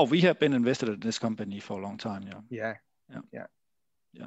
Oh, 0.00 0.04
we 0.04 0.22
have 0.22 0.38
been 0.38 0.54
invested 0.54 0.88
in 0.88 1.00
this 1.00 1.18
company 1.18 1.60
for 1.60 1.78
a 1.78 1.82
long 1.82 1.98
time. 1.98 2.22
Yeah. 2.22 2.40
Yeah. 2.48 2.74
Yeah. 3.10 3.20
Yeah. 3.32 3.46
yeah. 4.14 4.26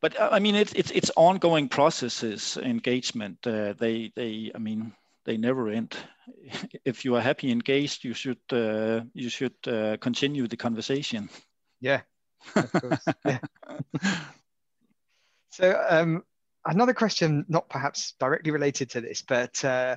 But 0.00 0.18
uh, 0.18 0.30
I 0.32 0.38
mean, 0.38 0.54
it's 0.54 0.72
it's 0.72 0.90
it's 0.92 1.10
ongoing 1.14 1.68
processes, 1.68 2.56
engagement. 2.56 3.46
Uh, 3.46 3.74
they 3.74 4.12
they 4.16 4.50
I 4.54 4.58
mean 4.58 4.94
they 5.24 5.36
never 5.36 5.68
end. 5.68 5.94
If 6.86 7.04
you 7.04 7.16
are 7.16 7.20
happy 7.20 7.50
engaged, 7.50 8.02
you 8.02 8.14
should 8.14 8.40
uh, 8.50 9.02
you 9.12 9.28
should 9.28 9.56
uh, 9.66 9.98
continue 10.00 10.48
the 10.48 10.56
conversation. 10.56 11.28
Yeah, 11.80 12.00
of 12.56 12.72
course. 12.72 13.04
yeah. 13.26 13.40
so 15.50 15.84
um, 15.90 16.22
another 16.64 16.94
question, 16.94 17.44
not 17.48 17.68
perhaps 17.68 18.14
directly 18.18 18.52
related 18.52 18.88
to 18.90 19.02
this, 19.02 19.20
but 19.20 19.62
uh, 19.64 19.96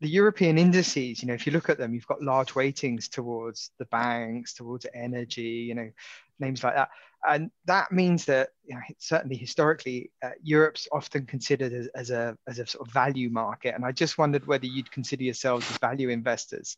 the 0.00 0.08
European 0.08 0.58
indices, 0.58 1.22
you 1.22 1.28
know, 1.28 1.34
if 1.34 1.46
you 1.46 1.52
look 1.52 1.68
at 1.68 1.78
them, 1.78 1.94
you've 1.94 2.06
got 2.06 2.22
large 2.22 2.54
weightings 2.54 3.08
towards 3.08 3.70
the 3.78 3.86
banks, 3.86 4.52
towards 4.52 4.86
energy, 4.94 5.42
you 5.42 5.74
know, 5.74 5.90
names 6.38 6.62
like 6.62 6.74
that. 6.74 6.90
And 7.26 7.50
that 7.64 7.90
means 7.92 8.26
that 8.26 8.50
you 8.66 8.74
know, 8.74 8.82
certainly 8.98 9.36
historically, 9.36 10.10
uh, 10.22 10.30
Europe's 10.42 10.86
often 10.92 11.24
considered 11.26 11.72
as, 11.72 11.86
as, 11.88 12.10
a, 12.10 12.36
as 12.46 12.58
a 12.58 12.66
sort 12.66 12.86
of 12.86 12.92
value 12.92 13.30
market. 13.30 13.74
And 13.74 13.84
I 13.84 13.92
just 13.92 14.18
wondered 14.18 14.46
whether 14.46 14.66
you'd 14.66 14.90
consider 14.90 15.24
yourselves 15.24 15.68
as 15.70 15.78
value 15.78 16.10
investors. 16.10 16.76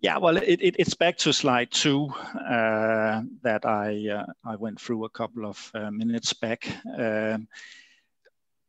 Yeah, 0.00 0.16
well, 0.16 0.38
it, 0.38 0.62
it, 0.62 0.76
it's 0.78 0.94
back 0.94 1.18
to 1.18 1.32
slide 1.32 1.70
two 1.70 2.06
uh, 2.34 3.20
that 3.42 3.66
I, 3.66 4.08
uh, 4.08 4.32
I 4.46 4.56
went 4.56 4.80
through 4.80 5.04
a 5.04 5.10
couple 5.10 5.44
of 5.44 5.70
uh, 5.74 5.90
minutes 5.90 6.32
back. 6.32 6.66
Um, 6.98 7.46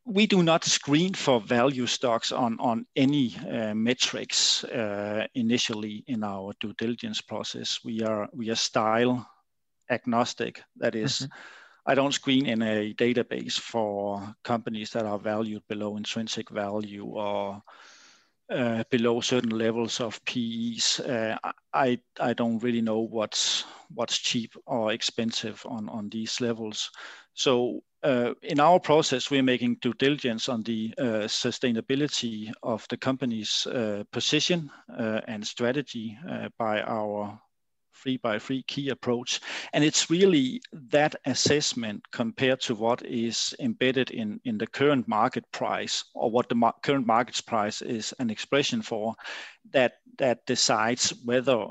we 0.06 0.26
do 0.26 0.42
not 0.42 0.64
screen 0.64 1.14
for 1.14 1.40
value 1.40 1.86
stocks 1.86 2.32
on, 2.32 2.58
on 2.60 2.86
any 2.96 3.36
uh, 3.50 3.74
metrics 3.74 4.64
uh, 4.64 5.28
initially 5.36 6.04
in 6.08 6.24
our 6.24 6.54
due 6.60 6.74
diligence 6.74 7.22
process. 7.22 7.80
We 7.84 8.02
are, 8.02 8.28
we 8.34 8.50
are 8.50 8.56
style 8.56 9.30
agnostic. 9.90 10.64
That 10.78 10.96
is, 10.96 11.12
mm-hmm. 11.12 11.32
I 11.86 11.96
don't 11.96 12.14
screen 12.14 12.46
in 12.46 12.62
a 12.62 12.94
database 12.94 13.60
for 13.60 14.36
companies 14.44 14.92
that 14.92 15.06
are 15.06 15.20
valued 15.20 15.64
below 15.68 15.98
intrinsic 15.98 16.50
value 16.50 17.06
or 17.06 17.62
uh, 18.52 18.84
below 18.90 19.22
certain 19.22 19.52
levels 19.52 20.00
of 20.00 20.24
PEs. 20.26 21.00
Uh, 21.00 21.38
I 21.74 22.00
I 22.20 22.34
don't 22.34 22.62
really 22.62 22.82
know 22.82 23.00
what's 23.00 23.64
what's 23.94 24.18
cheap 24.18 24.56
or 24.66 24.92
expensive 24.92 25.64
on 25.66 25.90
on 25.90 26.10
these 26.10 26.42
levels. 26.42 26.92
So 27.34 27.82
uh, 28.04 28.34
in 28.42 28.60
our 28.60 28.80
process, 28.80 29.30
we're 29.30 29.44
making 29.44 29.76
due 29.82 29.94
diligence 29.94 30.50
on 30.50 30.64
the 30.64 30.94
uh, 30.98 31.28
sustainability 31.28 32.52
of 32.64 32.86
the 32.90 32.98
company's 32.98 33.68
uh, 33.68 34.04
position 34.12 34.72
uh, 34.98 35.22
and 35.28 35.46
strategy 35.46 36.18
uh, 36.30 36.50
by 36.58 36.82
our 36.82 37.40
three 37.94 38.18
by 38.18 38.40
three 38.40 38.64
key 38.64 38.90
approach. 38.90 39.42
And 39.74 39.84
it's 39.84 40.10
really 40.10 40.62
that 40.90 41.16
assessment 41.26 42.02
compared 42.12 42.60
to 42.62 42.74
what 42.74 43.06
is 43.06 43.54
embedded 43.60 44.10
in, 44.10 44.40
in 44.44 44.58
the 44.58 44.66
current 44.66 45.08
market 45.08 45.46
price 45.52 46.04
or 46.16 46.32
what 46.32 46.50
the 46.50 46.56
mar 46.56 46.74
current 46.82 47.06
market 47.06 47.40
price 47.46 47.84
is 47.84 48.14
an 48.18 48.32
expression 48.32 48.82
for 48.82 49.14
that, 49.72 49.98
that 50.18 50.46
decides 50.48 51.14
whether 51.24 51.64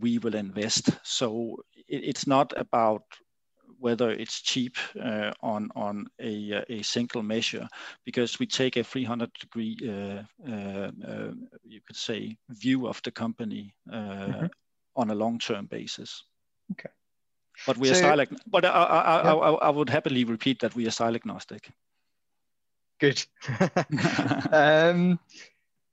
we 0.00 0.16
will 0.18 0.34
invest. 0.34 0.90
So 1.02 1.58
it, 1.74 2.04
it's 2.04 2.26
not 2.26 2.54
about 2.56 3.02
whether 3.82 4.10
it's 4.10 4.40
cheap 4.40 4.76
uh, 5.02 5.32
on 5.42 5.70
on 5.74 6.06
a, 6.20 6.64
a 6.68 6.82
single 6.82 7.22
measure 7.22 7.68
because 8.04 8.38
we 8.38 8.46
take 8.46 8.76
a 8.76 8.84
300 8.84 9.30
degree 9.40 9.76
uh, 9.84 10.22
uh, 10.48 10.90
uh, 11.06 11.32
you 11.64 11.80
could 11.86 11.96
say 11.96 12.36
view 12.48 12.86
of 12.86 13.02
the 13.02 13.10
company 13.10 13.74
uh, 13.92 13.96
mm-hmm. 13.96 14.46
on 14.96 15.10
a 15.10 15.14
long 15.14 15.38
term 15.38 15.66
basis. 15.66 16.24
Okay. 16.70 16.90
But 17.66 17.76
we 17.76 17.90
are 17.90 17.94
so, 17.94 18.00
style 18.00 18.24
but 18.46 18.64
I, 18.64 18.68
I, 18.68 19.22
yeah. 19.24 19.34
I, 19.34 19.50
I, 19.50 19.70
would 19.70 19.90
happily 19.90 20.24
repeat 20.24 20.60
that 20.60 20.74
we 20.74 20.86
are 20.86 20.90
style 20.90 21.14
agnostic. 21.14 21.70
Good. 22.98 23.24
um, 24.52 25.18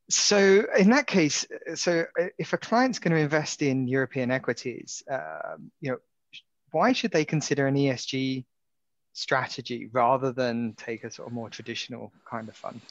so 0.10 0.66
in 0.78 0.90
that 0.92 1.06
case, 1.06 1.46
so 1.76 2.06
if 2.38 2.54
a 2.54 2.58
client's 2.58 3.00
going 3.00 3.14
to 3.14 3.22
invest 3.22 3.62
in 3.62 3.88
European 3.88 4.32
equities, 4.32 5.04
um, 5.12 5.72
you 5.82 5.92
know, 5.92 5.98
why 6.72 6.94
should 6.94 7.12
they 7.12 7.26
consider 7.26 7.68
an 7.68 7.76
ESG 7.76 8.46
strategy 9.14 9.90
rather 9.92 10.32
than 10.32 10.74
take 10.78 11.04
a 11.04 11.12
sort 11.12 11.28
of 11.28 11.34
more 11.34 11.50
traditional 11.50 12.12
kind 12.26 12.48
of 12.48 12.56
fund? 12.56 12.82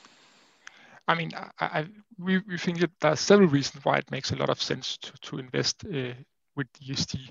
I 1.07 1.15
mean, 1.15 1.33
I, 1.35 1.51
I, 1.61 1.87
we, 2.19 2.39
we 2.39 2.59
think 2.59 2.81
that 2.81 2.91
there 3.01 3.13
are 3.13 3.17
several 3.17 3.49
reasons 3.49 3.85
why 3.85 3.97
it 3.97 4.11
makes 4.11 4.31
a 4.31 4.37
lot 4.37 4.51
of 4.51 4.61
sense 4.61 4.99
to, 4.99 5.13
to 5.23 5.39
invest 5.39 5.85
uh, 5.87 6.13
with 6.55 6.67
ESG. 6.87 7.31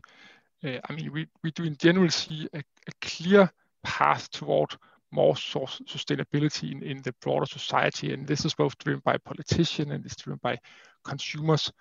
Uh, 0.63 0.79
I 0.89 0.93
mean, 0.93 1.11
we, 1.13 1.27
we 1.43 1.51
do 1.51 1.63
in 1.63 1.77
general 1.77 2.09
see 2.09 2.49
a, 2.53 2.59
a 2.59 2.91
clear 3.01 3.51
path 3.83 4.31
toward 4.31 4.75
more 5.11 5.35
sustainability 5.35 6.71
in, 6.71 6.81
in 6.81 7.01
the 7.03 7.13
broader 7.21 7.45
society. 7.45 8.13
And 8.13 8.25
this 8.25 8.45
is 8.45 8.55
both 8.55 8.77
driven 8.79 9.01
by 9.05 9.17
politicians 9.17 9.91
and 9.91 10.03
it's 10.05 10.15
driven 10.15 10.39
by 10.41 10.57
consumers. 11.03 11.71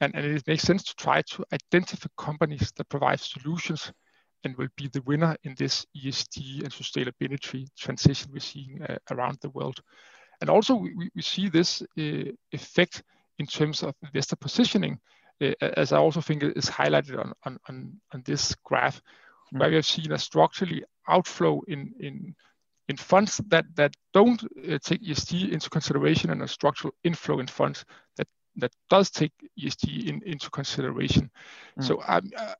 And, 0.00 0.14
and 0.14 0.26
it 0.26 0.46
makes 0.46 0.62
sense 0.62 0.84
to 0.84 0.94
try 0.94 1.22
to 1.22 1.44
identify 1.52 2.08
companies 2.16 2.72
that 2.76 2.88
provide 2.88 3.20
solutions 3.20 3.90
and 4.44 4.56
will 4.56 4.68
be 4.76 4.88
the 4.88 5.02
winner 5.02 5.36
in 5.42 5.54
this 5.58 5.86
ESG 5.96 6.62
and 6.62 6.72
sustainability 6.72 7.66
transition 7.76 8.30
we're 8.32 8.40
seeing 8.40 8.82
uh, 8.82 8.96
around 9.10 9.38
the 9.40 9.50
world. 9.50 9.80
And 10.40 10.48
also 10.48 10.74
we, 10.74 11.10
we 11.14 11.22
see 11.22 11.48
this 11.48 11.82
uh, 11.82 12.30
effect 12.52 13.02
in 13.38 13.46
terms 13.46 13.82
of 13.82 13.94
investor 14.02 14.36
positioning, 14.36 14.98
uh, 15.42 15.52
as 15.60 15.92
I 15.92 15.98
also 15.98 16.20
think 16.20 16.42
is 16.42 16.70
highlighted 16.70 17.18
on, 17.18 17.32
on, 17.44 17.58
on, 17.68 18.00
on 18.12 18.22
this 18.24 18.54
graph, 18.64 19.00
mm. 19.52 19.60
where 19.60 19.68
we 19.70 19.76
have 19.76 19.86
seen 19.86 20.12
a 20.12 20.18
structurally 20.18 20.84
outflow 21.08 21.62
in, 21.68 21.92
in, 22.00 22.34
in 22.88 22.96
funds 22.96 23.40
that, 23.48 23.64
that 23.74 23.94
don't 24.12 24.42
uh, 24.42 24.78
take 24.82 25.02
ESG 25.02 25.52
into 25.52 25.70
consideration 25.70 26.30
and 26.30 26.42
a 26.42 26.48
structural 26.48 26.94
inflow 27.04 27.40
in 27.40 27.46
funds 27.46 27.84
that, 28.16 28.28
that 28.56 28.72
does 28.90 29.10
take 29.10 29.32
ESG 29.60 30.08
in, 30.08 30.22
into 30.24 30.50
consideration. 30.50 31.30
Mm. 31.78 31.84
So 31.84 32.02
um, 32.06 32.30
uh, 32.36 32.54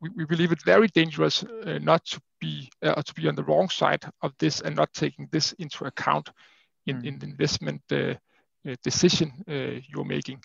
we, 0.00 0.10
we 0.10 0.24
believe 0.24 0.52
it's 0.52 0.64
very 0.64 0.88
dangerous 0.88 1.44
uh, 1.44 1.78
not 1.82 2.04
to 2.06 2.20
be 2.40 2.70
uh, 2.82 3.02
to 3.02 3.14
be 3.14 3.28
on 3.28 3.34
the 3.34 3.44
wrong 3.44 3.68
side 3.68 4.04
of 4.22 4.32
this 4.38 4.60
and 4.60 4.76
not 4.76 4.92
taking 4.92 5.28
this 5.32 5.52
into 5.54 5.84
account 5.84 6.30
in, 6.86 7.02
mm. 7.02 7.06
in 7.06 7.18
the 7.18 7.26
investment 7.26 7.82
uh, 7.92 8.14
uh 8.68 8.74
decision 8.82 9.32
uh, 9.48 9.80
you're 9.88 10.04
making. 10.04 10.40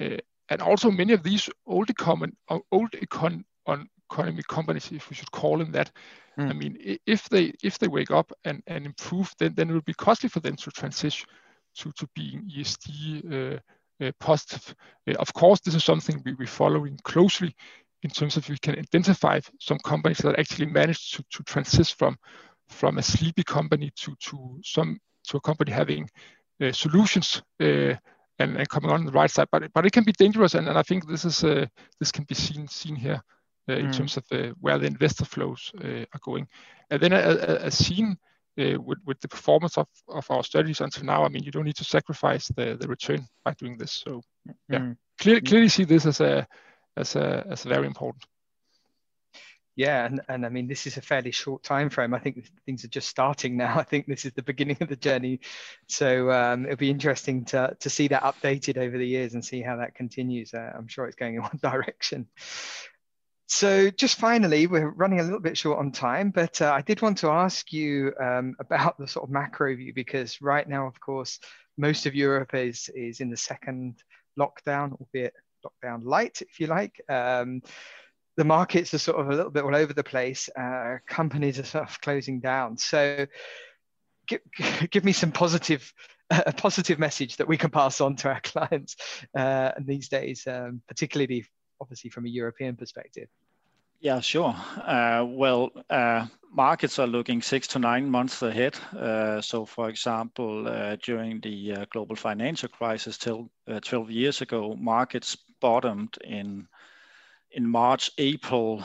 Uh, 0.00 0.16
and 0.48 0.60
also 0.60 0.90
many 0.90 1.12
of 1.12 1.22
these 1.22 1.48
old 1.66 1.88
econ 1.88 2.32
old 2.70 2.90
econ 2.92 3.42
on 3.66 3.88
economy 4.10 4.42
companies, 4.48 4.90
if 4.92 5.08
we 5.08 5.16
should 5.16 5.30
call 5.30 5.58
them 5.58 5.72
that, 5.72 5.90
mm. 6.38 6.50
I 6.50 6.52
mean, 6.52 6.76
if 7.06 7.28
they 7.28 7.52
if 7.62 7.78
they 7.78 7.88
wake 7.88 8.10
up 8.10 8.32
and, 8.44 8.62
and 8.66 8.86
improve, 8.86 9.32
then, 9.38 9.54
then 9.54 9.70
it 9.70 9.72
will 9.72 9.80
be 9.82 9.94
costly 9.94 10.28
for 10.28 10.40
them 10.40 10.56
to 10.56 10.70
transition 10.70 11.26
to, 11.78 11.92
to 11.92 12.06
being 12.14 12.50
ESG 12.54 13.60
positive. 14.18 14.74
of 15.18 15.32
course, 15.32 15.60
this 15.60 15.76
is 15.76 15.84
something 15.84 16.20
we, 16.24 16.34
we're 16.34 16.46
following 16.46 16.98
closely 17.04 17.54
in 18.02 18.10
terms 18.10 18.36
of 18.36 18.48
we 18.48 18.58
can 18.58 18.78
identify 18.78 19.40
some 19.60 19.78
companies 19.78 20.18
that 20.18 20.38
actually 20.38 20.66
managed 20.66 21.14
to, 21.14 21.24
to 21.30 21.42
transition 21.44 21.94
from 21.98 22.16
from 22.68 22.98
a 22.98 23.02
sleepy 23.02 23.42
company 23.42 23.90
to 23.96 24.14
to 24.20 24.60
some 24.64 24.98
to 25.28 25.36
a 25.36 25.40
company 25.40 25.72
having 25.72 26.08
uh, 26.60 26.72
solutions 26.72 27.42
uh, 27.60 27.94
and, 28.38 28.56
and 28.56 28.68
coming 28.68 28.90
on 28.90 29.04
the 29.04 29.12
right 29.12 29.30
side. 29.30 29.48
But 29.52 29.72
but 29.72 29.86
it 29.86 29.92
can 29.92 30.04
be 30.04 30.12
dangerous, 30.12 30.54
and, 30.54 30.68
and 30.68 30.78
I 30.78 30.82
think 30.82 31.06
this 31.06 31.24
is 31.24 31.44
uh, 31.44 31.66
this 31.98 32.12
can 32.12 32.24
be 32.24 32.34
seen 32.34 32.68
seen 32.68 32.96
here 32.96 33.22
uh, 33.68 33.74
in 33.74 33.86
mm. 33.86 33.96
terms 33.96 34.16
of 34.16 34.24
uh, 34.32 34.52
where 34.60 34.78
the 34.78 34.86
investor 34.86 35.24
flows 35.24 35.70
uh, 35.82 36.04
are 36.12 36.20
going. 36.22 36.48
And 36.90 37.00
then 37.00 37.12
as 37.12 37.78
seen 37.78 38.16
with 38.56 38.98
with 39.06 39.20
the 39.20 39.28
performance 39.28 39.78
of, 39.78 39.86
of 40.08 40.30
our 40.30 40.42
studies 40.42 40.80
until 40.80 41.04
now, 41.04 41.24
I 41.24 41.28
mean, 41.28 41.42
you 41.42 41.52
don't 41.52 41.64
need 41.64 41.76
to 41.76 41.84
sacrifice 41.84 42.48
the, 42.48 42.76
the 42.78 42.88
return 42.88 43.26
by 43.44 43.54
doing 43.54 43.78
this. 43.78 43.92
So 43.92 44.22
yeah, 44.68 44.78
mm. 44.78 44.96
clearly 45.18 45.40
clearly 45.42 45.68
see 45.68 45.84
this 45.84 46.06
as 46.06 46.20
a 46.20 46.46
as 46.96 47.16
a 47.16 47.46
as 47.48 47.64
very 47.64 47.86
important. 47.86 48.24
Yeah, 49.74 50.04
and, 50.04 50.20
and 50.28 50.44
I 50.44 50.50
mean 50.50 50.68
this 50.68 50.86
is 50.86 50.98
a 50.98 51.02
fairly 51.02 51.30
short 51.30 51.62
time 51.62 51.88
frame. 51.88 52.12
I 52.12 52.18
think 52.18 52.46
things 52.66 52.84
are 52.84 52.88
just 52.88 53.08
starting 53.08 53.56
now. 53.56 53.78
I 53.78 53.84
think 53.84 54.06
this 54.06 54.24
is 54.24 54.32
the 54.32 54.42
beginning 54.42 54.76
of 54.80 54.88
the 54.88 54.96
journey, 54.96 55.40
so 55.88 56.30
um, 56.30 56.66
it'll 56.66 56.76
be 56.76 56.90
interesting 56.90 57.44
to 57.46 57.74
to 57.80 57.90
see 57.90 58.08
that 58.08 58.22
updated 58.22 58.76
over 58.76 58.98
the 58.98 59.06
years 59.06 59.34
and 59.34 59.44
see 59.44 59.62
how 59.62 59.76
that 59.76 59.94
continues. 59.94 60.52
Uh, 60.52 60.72
I'm 60.76 60.88
sure 60.88 61.06
it's 61.06 61.16
going 61.16 61.36
in 61.36 61.42
one 61.42 61.58
direction. 61.62 62.26
So 63.48 63.90
just 63.90 64.18
finally, 64.18 64.66
we're 64.66 64.88
running 64.88 65.20
a 65.20 65.22
little 65.22 65.40
bit 65.40 65.58
short 65.58 65.78
on 65.78 65.92
time, 65.92 66.30
but 66.30 66.62
uh, 66.62 66.72
I 66.72 66.80
did 66.80 67.02
want 67.02 67.18
to 67.18 67.28
ask 67.28 67.70
you 67.70 68.14
um, 68.18 68.54
about 68.58 68.98
the 68.98 69.06
sort 69.06 69.24
of 69.24 69.30
macro 69.30 69.76
view 69.76 69.92
because 69.94 70.40
right 70.40 70.66
now, 70.66 70.86
of 70.86 70.98
course, 71.00 71.38
most 71.76 72.06
of 72.06 72.14
Europe 72.14 72.54
is 72.54 72.90
is 72.94 73.20
in 73.20 73.30
the 73.30 73.36
second 73.36 74.02
lockdown, 74.38 74.92
albeit 74.92 75.34
lockdown 75.62 76.04
light, 76.04 76.42
if 76.42 76.60
you 76.60 76.66
like. 76.66 77.00
Um, 77.08 77.62
the 78.36 78.44
markets 78.44 78.94
are 78.94 78.98
sort 78.98 79.20
of 79.20 79.28
a 79.28 79.34
little 79.34 79.50
bit 79.50 79.64
all 79.64 79.76
over 79.76 79.92
the 79.92 80.04
place. 80.04 80.48
Uh, 80.58 80.98
companies 81.06 81.58
are 81.58 81.64
sort 81.64 81.88
of 81.88 82.00
closing 82.00 82.40
down. 82.40 82.78
So, 82.78 83.26
give, 84.26 84.40
give 84.90 85.04
me 85.04 85.12
some 85.12 85.32
positive, 85.32 85.92
a 86.30 86.52
positive 86.52 86.98
message 86.98 87.36
that 87.36 87.48
we 87.48 87.56
can 87.56 87.70
pass 87.70 88.00
on 88.00 88.16
to 88.16 88.28
our 88.28 88.40
clients 88.42 88.96
uh, 89.36 89.72
these 89.80 90.08
days, 90.08 90.46
um, 90.46 90.82
particularly 90.88 91.46
obviously 91.80 92.10
from 92.10 92.26
a 92.26 92.28
European 92.28 92.76
perspective. 92.76 93.28
Yeah, 94.00 94.18
sure. 94.18 94.54
Uh, 94.84 95.24
well, 95.28 95.70
uh, 95.88 96.26
markets 96.50 96.98
are 96.98 97.06
looking 97.06 97.40
six 97.40 97.68
to 97.68 97.78
nine 97.78 98.10
months 98.10 98.42
ahead. 98.42 98.76
Uh, 98.96 99.40
so, 99.40 99.64
for 99.64 99.88
example, 99.88 100.66
uh, 100.66 100.96
during 101.02 101.40
the 101.40 101.72
uh, 101.72 101.84
global 101.92 102.16
financial 102.16 102.68
crisis 102.68 103.16
till 103.16 103.48
uh, 103.68 103.78
12 103.78 104.10
years 104.10 104.40
ago, 104.40 104.74
markets 104.74 105.36
bottomed 105.62 106.18
in 106.22 106.68
in 107.54 107.68
March, 107.68 108.10
April 108.18 108.82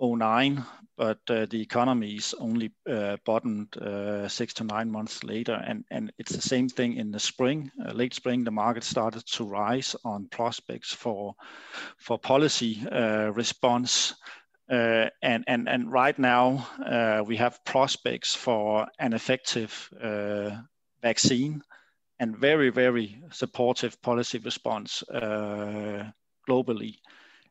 09, 0.00 0.64
but 0.96 1.18
uh, 1.28 1.46
the 1.46 1.60
economies 1.60 2.34
only 2.38 2.72
uh, 2.88 3.16
bottomed 3.24 3.76
uh, 3.76 4.28
six 4.28 4.54
to 4.54 4.64
nine 4.64 4.90
months 4.90 5.24
later. 5.24 5.60
And, 5.66 5.84
and 5.90 6.12
it's 6.18 6.32
the 6.32 6.42
same 6.42 6.68
thing 6.68 6.94
in 6.94 7.10
the 7.10 7.18
spring. 7.18 7.70
Uh, 7.84 7.92
late 7.92 8.14
spring, 8.14 8.44
the 8.44 8.50
market 8.50 8.84
started 8.84 9.26
to 9.26 9.44
rise 9.44 9.96
on 10.04 10.28
prospects 10.28 10.92
for, 10.92 11.34
for 11.96 12.18
policy 12.18 12.86
uh, 12.90 13.30
response. 13.32 14.14
Uh, 14.70 15.08
and, 15.22 15.44
and, 15.46 15.68
and 15.68 15.92
right 15.92 16.18
now, 16.18 17.24
we 17.26 17.36
have 17.36 17.64
prospects 17.64 18.34
for 18.34 18.86
an 18.98 19.12
effective 19.12 19.90
vaccine 21.02 21.62
and 22.20 22.36
very, 22.36 22.70
very 22.70 23.18
supportive 23.30 24.00
policy 24.02 24.38
response 24.38 25.02
globally. 26.48 26.96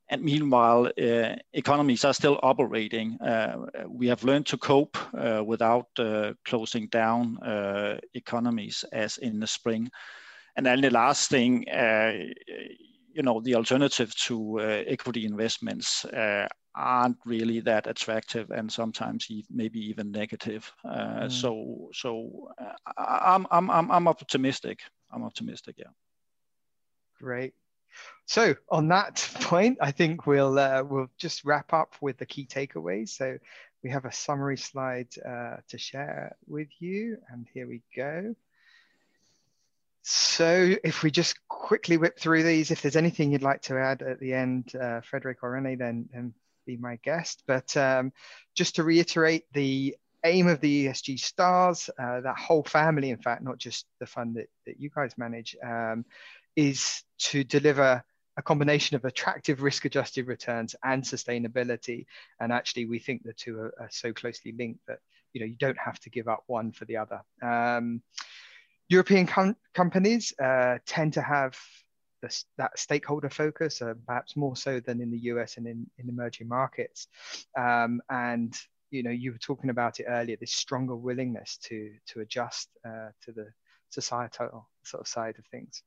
And 0.09 0.21
meanwhile, 0.21 0.87
uh, 0.87 1.35
economies 1.53 2.05
are 2.05 2.13
still 2.13 2.39
operating. 2.43 3.19
Uh, 3.21 3.65
we 3.87 4.07
have 4.07 4.23
learned 4.23 4.45
to 4.47 4.57
cope 4.57 4.97
uh, 5.17 5.43
without 5.43 5.87
uh, 5.97 6.33
closing 6.45 6.87
down 6.87 7.37
uh, 7.37 7.99
economies 8.13 8.83
as 8.91 9.17
in 9.17 9.39
the 9.39 9.47
spring. 9.47 9.89
And 10.55 10.65
then 10.65 10.81
the 10.81 10.89
last 10.91 11.29
thing, 11.29 11.67
uh, 11.69 12.13
you 13.11 13.23
know, 13.23 13.39
the 13.39 13.55
alternative 13.55 14.13
to 14.27 14.59
equity 14.87 15.25
investments 15.25 16.05
aren't 16.75 17.17
really 17.25 17.59
that 17.61 17.87
attractive 17.87 18.49
and 18.51 18.71
sometimes 18.71 19.27
maybe 19.49 19.79
even 19.89 20.11
negative. 20.11 20.71
Mm. 20.85 21.31
So, 21.31 21.89
so 21.93 22.49
I'm, 22.97 23.45
I'm, 23.51 23.69
I'm, 23.69 23.91
I'm 23.91 24.07
optimistic. 24.07 24.79
I'm 25.11 25.23
optimistic, 25.23 25.75
yeah. 25.77 25.91
Great. 27.19 27.53
So 28.25 28.55
on 28.69 28.87
that 28.87 29.27
point, 29.41 29.77
I 29.81 29.91
think 29.91 30.25
we'll 30.25 30.57
uh, 30.57 30.83
we'll 30.83 31.11
just 31.17 31.45
wrap 31.45 31.73
up 31.73 31.93
with 32.01 32.17
the 32.17 32.25
key 32.25 32.47
takeaways. 32.47 33.09
So 33.09 33.37
we 33.83 33.91
have 33.91 34.05
a 34.05 34.11
summary 34.11 34.57
slide 34.57 35.09
uh, 35.23 35.57
to 35.67 35.77
share 35.77 36.35
with 36.47 36.69
you. 36.79 37.17
And 37.29 37.47
here 37.53 37.67
we 37.67 37.81
go. 37.95 38.35
So 40.01 40.75
if 40.83 41.03
we 41.03 41.11
just 41.11 41.35
quickly 41.47 41.97
whip 41.97 42.19
through 42.19 42.43
these, 42.43 42.71
if 42.71 42.81
there's 42.81 42.95
anything 42.95 43.31
you'd 43.31 43.41
like 43.41 43.61
to 43.63 43.77
add 43.77 44.01
at 44.01 44.19
the 44.19 44.33
end, 44.33 44.75
uh, 44.75 45.01
Frederick 45.01 45.37
or 45.43 45.51
Rene, 45.51 45.75
then, 45.75 46.09
then 46.11 46.33
be 46.65 46.77
my 46.77 46.97
guest. 47.03 47.43
But 47.47 47.75
um, 47.77 48.11
just 48.55 48.75
to 48.75 48.83
reiterate, 48.83 49.45
the 49.53 49.95
aim 50.23 50.47
of 50.47 50.61
the 50.61 50.87
ESG 50.87 51.19
stars, 51.19 51.89
uh, 51.99 52.21
that 52.21 52.37
whole 52.37 52.63
family, 52.63 53.09
in 53.09 53.17
fact, 53.17 53.43
not 53.43 53.57
just 53.57 53.85
the 53.99 54.05
fund 54.05 54.35
that, 54.35 54.49
that 54.65 54.79
you 54.79 54.89
guys 54.93 55.17
manage, 55.17 55.55
um, 55.63 56.05
is 56.55 57.03
to 57.17 57.43
deliver 57.43 58.03
a 58.37 58.41
combination 58.41 58.95
of 58.95 59.05
attractive 59.05 59.61
risk 59.61 59.85
adjusted 59.85 60.27
returns 60.27 60.75
and 60.83 61.03
sustainability. 61.03 62.05
And 62.39 62.51
actually, 62.51 62.85
we 62.85 62.99
think 62.99 63.23
the 63.23 63.33
two 63.33 63.59
are, 63.59 63.73
are, 63.79 63.89
so 63.91 64.13
closely 64.13 64.53
linked 64.57 64.85
that 64.87 64.99
you 65.33 65.41
know 65.41 65.47
you 65.47 65.55
don't 65.55 65.77
have 65.77 65.99
to 66.01 66.09
give 66.09 66.27
up 66.27 66.43
one 66.47 66.71
for 66.71 66.85
the 66.85 66.97
other. 66.97 67.21
Um, 67.41 68.01
European 68.89 69.27
com- 69.27 69.55
companies 69.73 70.33
uh, 70.39 70.77
tend 70.85 71.13
to 71.13 71.21
have 71.21 71.57
this, 72.23 72.45
that 72.57 72.79
stakeholder 72.79 73.29
focus, 73.29 73.81
uh, 73.81 73.93
perhaps 74.07 74.35
more 74.35 74.55
so 74.55 74.79
than 74.79 75.01
in 75.01 75.11
the 75.11 75.19
US 75.33 75.57
and 75.57 75.67
in, 75.67 75.85
in 75.99 76.09
emerging 76.09 76.47
markets. 76.47 77.07
Um, 77.55 78.01
and 78.09 78.57
you 78.89 79.03
know, 79.03 79.11
you 79.11 79.31
were 79.31 79.37
talking 79.37 79.69
about 79.69 79.99
it 79.99 80.05
earlier. 80.07 80.37
This 80.39 80.53
stronger 80.53 80.95
willingness 80.95 81.57
to 81.63 81.91
to 82.07 82.21
adjust 82.21 82.69
uh, 82.85 83.09
to 83.25 83.31
the 83.31 83.47
societal 83.89 84.69
sort 84.83 85.01
of 85.01 85.07
side 85.07 85.35
of 85.37 85.45
things. 85.47 85.83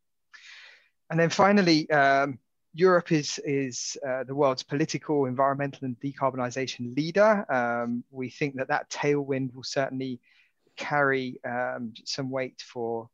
And 1.10 1.18
then 1.18 1.30
finally, 1.30 1.88
um, 1.90 2.38
Europe 2.74 3.10
is, 3.10 3.40
is 3.44 3.96
uh, 4.06 4.24
the 4.24 4.34
world's 4.34 4.62
political, 4.62 5.24
environmental, 5.26 5.84
and 5.84 5.98
decarbonisation 6.00 6.96
leader. 6.96 7.50
Um, 7.50 8.04
we 8.10 8.28
think 8.28 8.56
that 8.56 8.68
that 8.68 8.90
tailwind 8.90 9.54
will 9.54 9.62
certainly 9.62 10.20
carry 10.76 11.40
um, 11.44 11.94
some 12.04 12.30
weight 12.30 12.60
for 12.60 13.08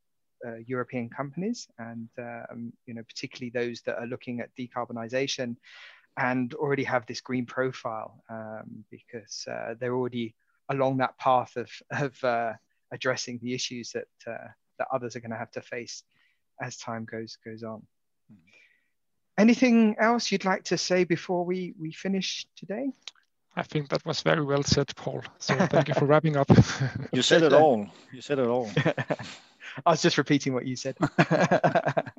European 0.67 1.09
companies, 1.09 1.69
and 1.79 2.09
um, 2.19 2.73
you 2.87 2.95
know 2.95 3.03
particularly 3.03 3.51
those 3.51 3.81
that 3.83 3.99
are 3.99 4.07
looking 4.07 4.41
at 4.41 4.55
decarbonisation 4.57 5.57
and 6.19 6.55
already 6.55 6.85
have 6.85 7.07
this 7.07 7.21
green 7.21 7.47
profile 7.47 8.23
um, 8.29 8.85
because 8.91 9.47
uh, 9.51 9.75
they're 9.81 9.95
already 9.95 10.35
along 10.69 10.99
that 10.99 11.17
path 11.19 11.57
of, 11.57 11.71
of 11.91 12.25
uh, 12.25 12.53
addressing 12.93 13.39
the 13.43 13.55
issues 13.55 13.93
that 13.93 14.09
uh, 14.27 14.49
that 14.79 14.89
others 14.93 15.17
are 15.17 15.21
going 15.21 15.31
to 15.31 15.37
have 15.37 15.51
to 15.51 15.63
face 15.63 16.03
as 16.61 16.77
time 16.77 17.05
goes 17.05 17.39
goes 17.45 17.63
on. 17.63 17.83
Anything 19.39 19.97
else 19.99 20.31
you'd 20.31 20.45
like 20.45 20.65
to 20.65 20.77
say 20.79 21.05
before 21.05 21.45
we 21.45 21.75
we 21.79 21.93
finish 21.93 22.47
today? 22.57 22.91
I 23.55 23.63
think 23.63 23.91
that 23.91 24.05
was 24.07 24.23
very 24.23 24.43
well 24.43 24.63
said, 24.63 24.95
Paul. 24.97 25.23
So 25.39 25.55
thank 25.71 25.89
you 25.89 25.95
for 25.95 26.07
wrapping 26.07 26.37
up. 26.37 26.51
you 27.13 27.23
said 27.23 27.43
it 27.43 27.53
all. 27.63 27.87
You 28.13 28.21
said 28.21 28.39
it 28.39 28.47
all. 28.47 28.71
I 29.87 29.91
was 29.91 30.03
just 30.03 30.19
repeating 30.19 30.55
what 30.55 30.67
you 30.67 30.77
said. 30.77 30.97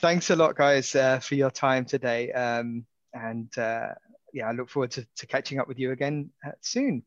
Thanks 0.00 0.30
a 0.30 0.36
lot, 0.36 0.56
guys, 0.56 0.94
uh, 0.94 1.18
for 1.20 1.34
your 1.34 1.50
time 1.50 1.84
today. 1.84 2.32
Um, 2.32 2.86
and 3.12 3.56
uh, 3.58 3.88
yeah, 4.32 4.48
I 4.48 4.52
look 4.52 4.70
forward 4.70 4.92
to, 4.92 5.06
to, 5.16 5.26
catching 5.26 5.58
up 5.58 5.68
with 5.68 5.78
you 5.78 5.92
again 5.92 6.30
uh, 6.46 6.52
soon. 6.60 7.02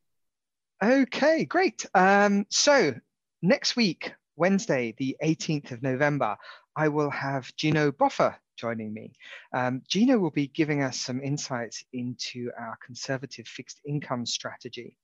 Okay, 0.84 1.46
great. 1.46 1.86
Um, 1.94 2.46
so 2.50 2.94
next 3.42 3.76
week, 3.76 4.14
Wednesday, 4.36 4.94
the 4.98 5.16
18th 5.24 5.72
of 5.72 5.82
November, 5.84 6.36
I 6.76 6.90
will 6.90 7.12
have 7.12 7.56
Gino 7.56 7.92
Boffa 7.92 8.36
joining 8.58 8.94
me. 8.94 9.14
Um, 9.54 9.82
Gino 9.88 10.18
will 10.18 10.32
be 10.32 10.48
giving 10.48 10.84
us 10.84 11.00
some 11.00 11.22
insights 11.22 11.84
into 11.94 12.52
our 12.60 12.78
conservative 12.86 13.48
fixed 13.48 13.80
income 13.86 14.26
strategy. 14.26 14.98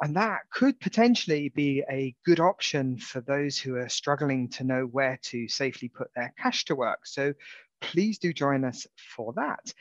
And 0.00 0.16
that 0.16 0.40
could 0.50 0.80
potentially 0.80 1.50
be 1.50 1.84
a 1.90 2.14
good 2.24 2.40
option 2.40 2.98
for 2.98 3.20
those 3.20 3.58
who 3.58 3.76
are 3.76 3.88
struggling 3.88 4.48
to 4.50 4.64
know 4.64 4.84
where 4.84 5.18
to 5.24 5.46
safely 5.48 5.88
put 5.88 6.08
their 6.14 6.34
cash 6.38 6.64
to 6.66 6.74
work. 6.74 7.06
So 7.06 7.34
please 7.80 8.18
do 8.18 8.32
join 8.32 8.64
us 8.64 8.86
for 8.96 9.32
that. 9.34 9.72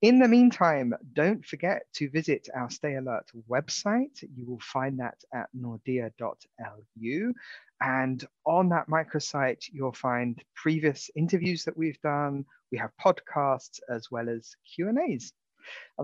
In 0.00 0.20
the 0.20 0.28
meantime, 0.28 0.94
don't 1.12 1.44
forget 1.44 1.82
to 1.94 2.08
visit 2.10 2.48
our 2.54 2.70
Stay 2.70 2.94
Alert 2.94 3.28
website. 3.50 4.22
You 4.36 4.46
will 4.46 4.60
find 4.60 5.00
that 5.00 5.16
at 5.34 5.48
nordea.lu. 5.56 7.34
And 7.80 8.24
on 8.46 8.68
that 8.68 8.88
microsite, 8.88 9.64
you'll 9.72 9.92
find 9.92 10.40
previous 10.54 11.10
interviews 11.16 11.64
that 11.64 11.76
we've 11.76 12.00
done. 12.00 12.44
We 12.70 12.78
have 12.78 12.90
podcasts 13.00 13.80
as 13.88 14.08
well 14.10 14.28
as 14.28 14.54
Q&As. 14.74 15.32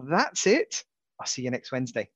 That's 0.08 0.46
it. 0.46 0.84
I'll 1.20 1.26
see 1.26 1.42
you 1.42 1.50
next 1.50 1.70
Wednesday. 1.70 2.08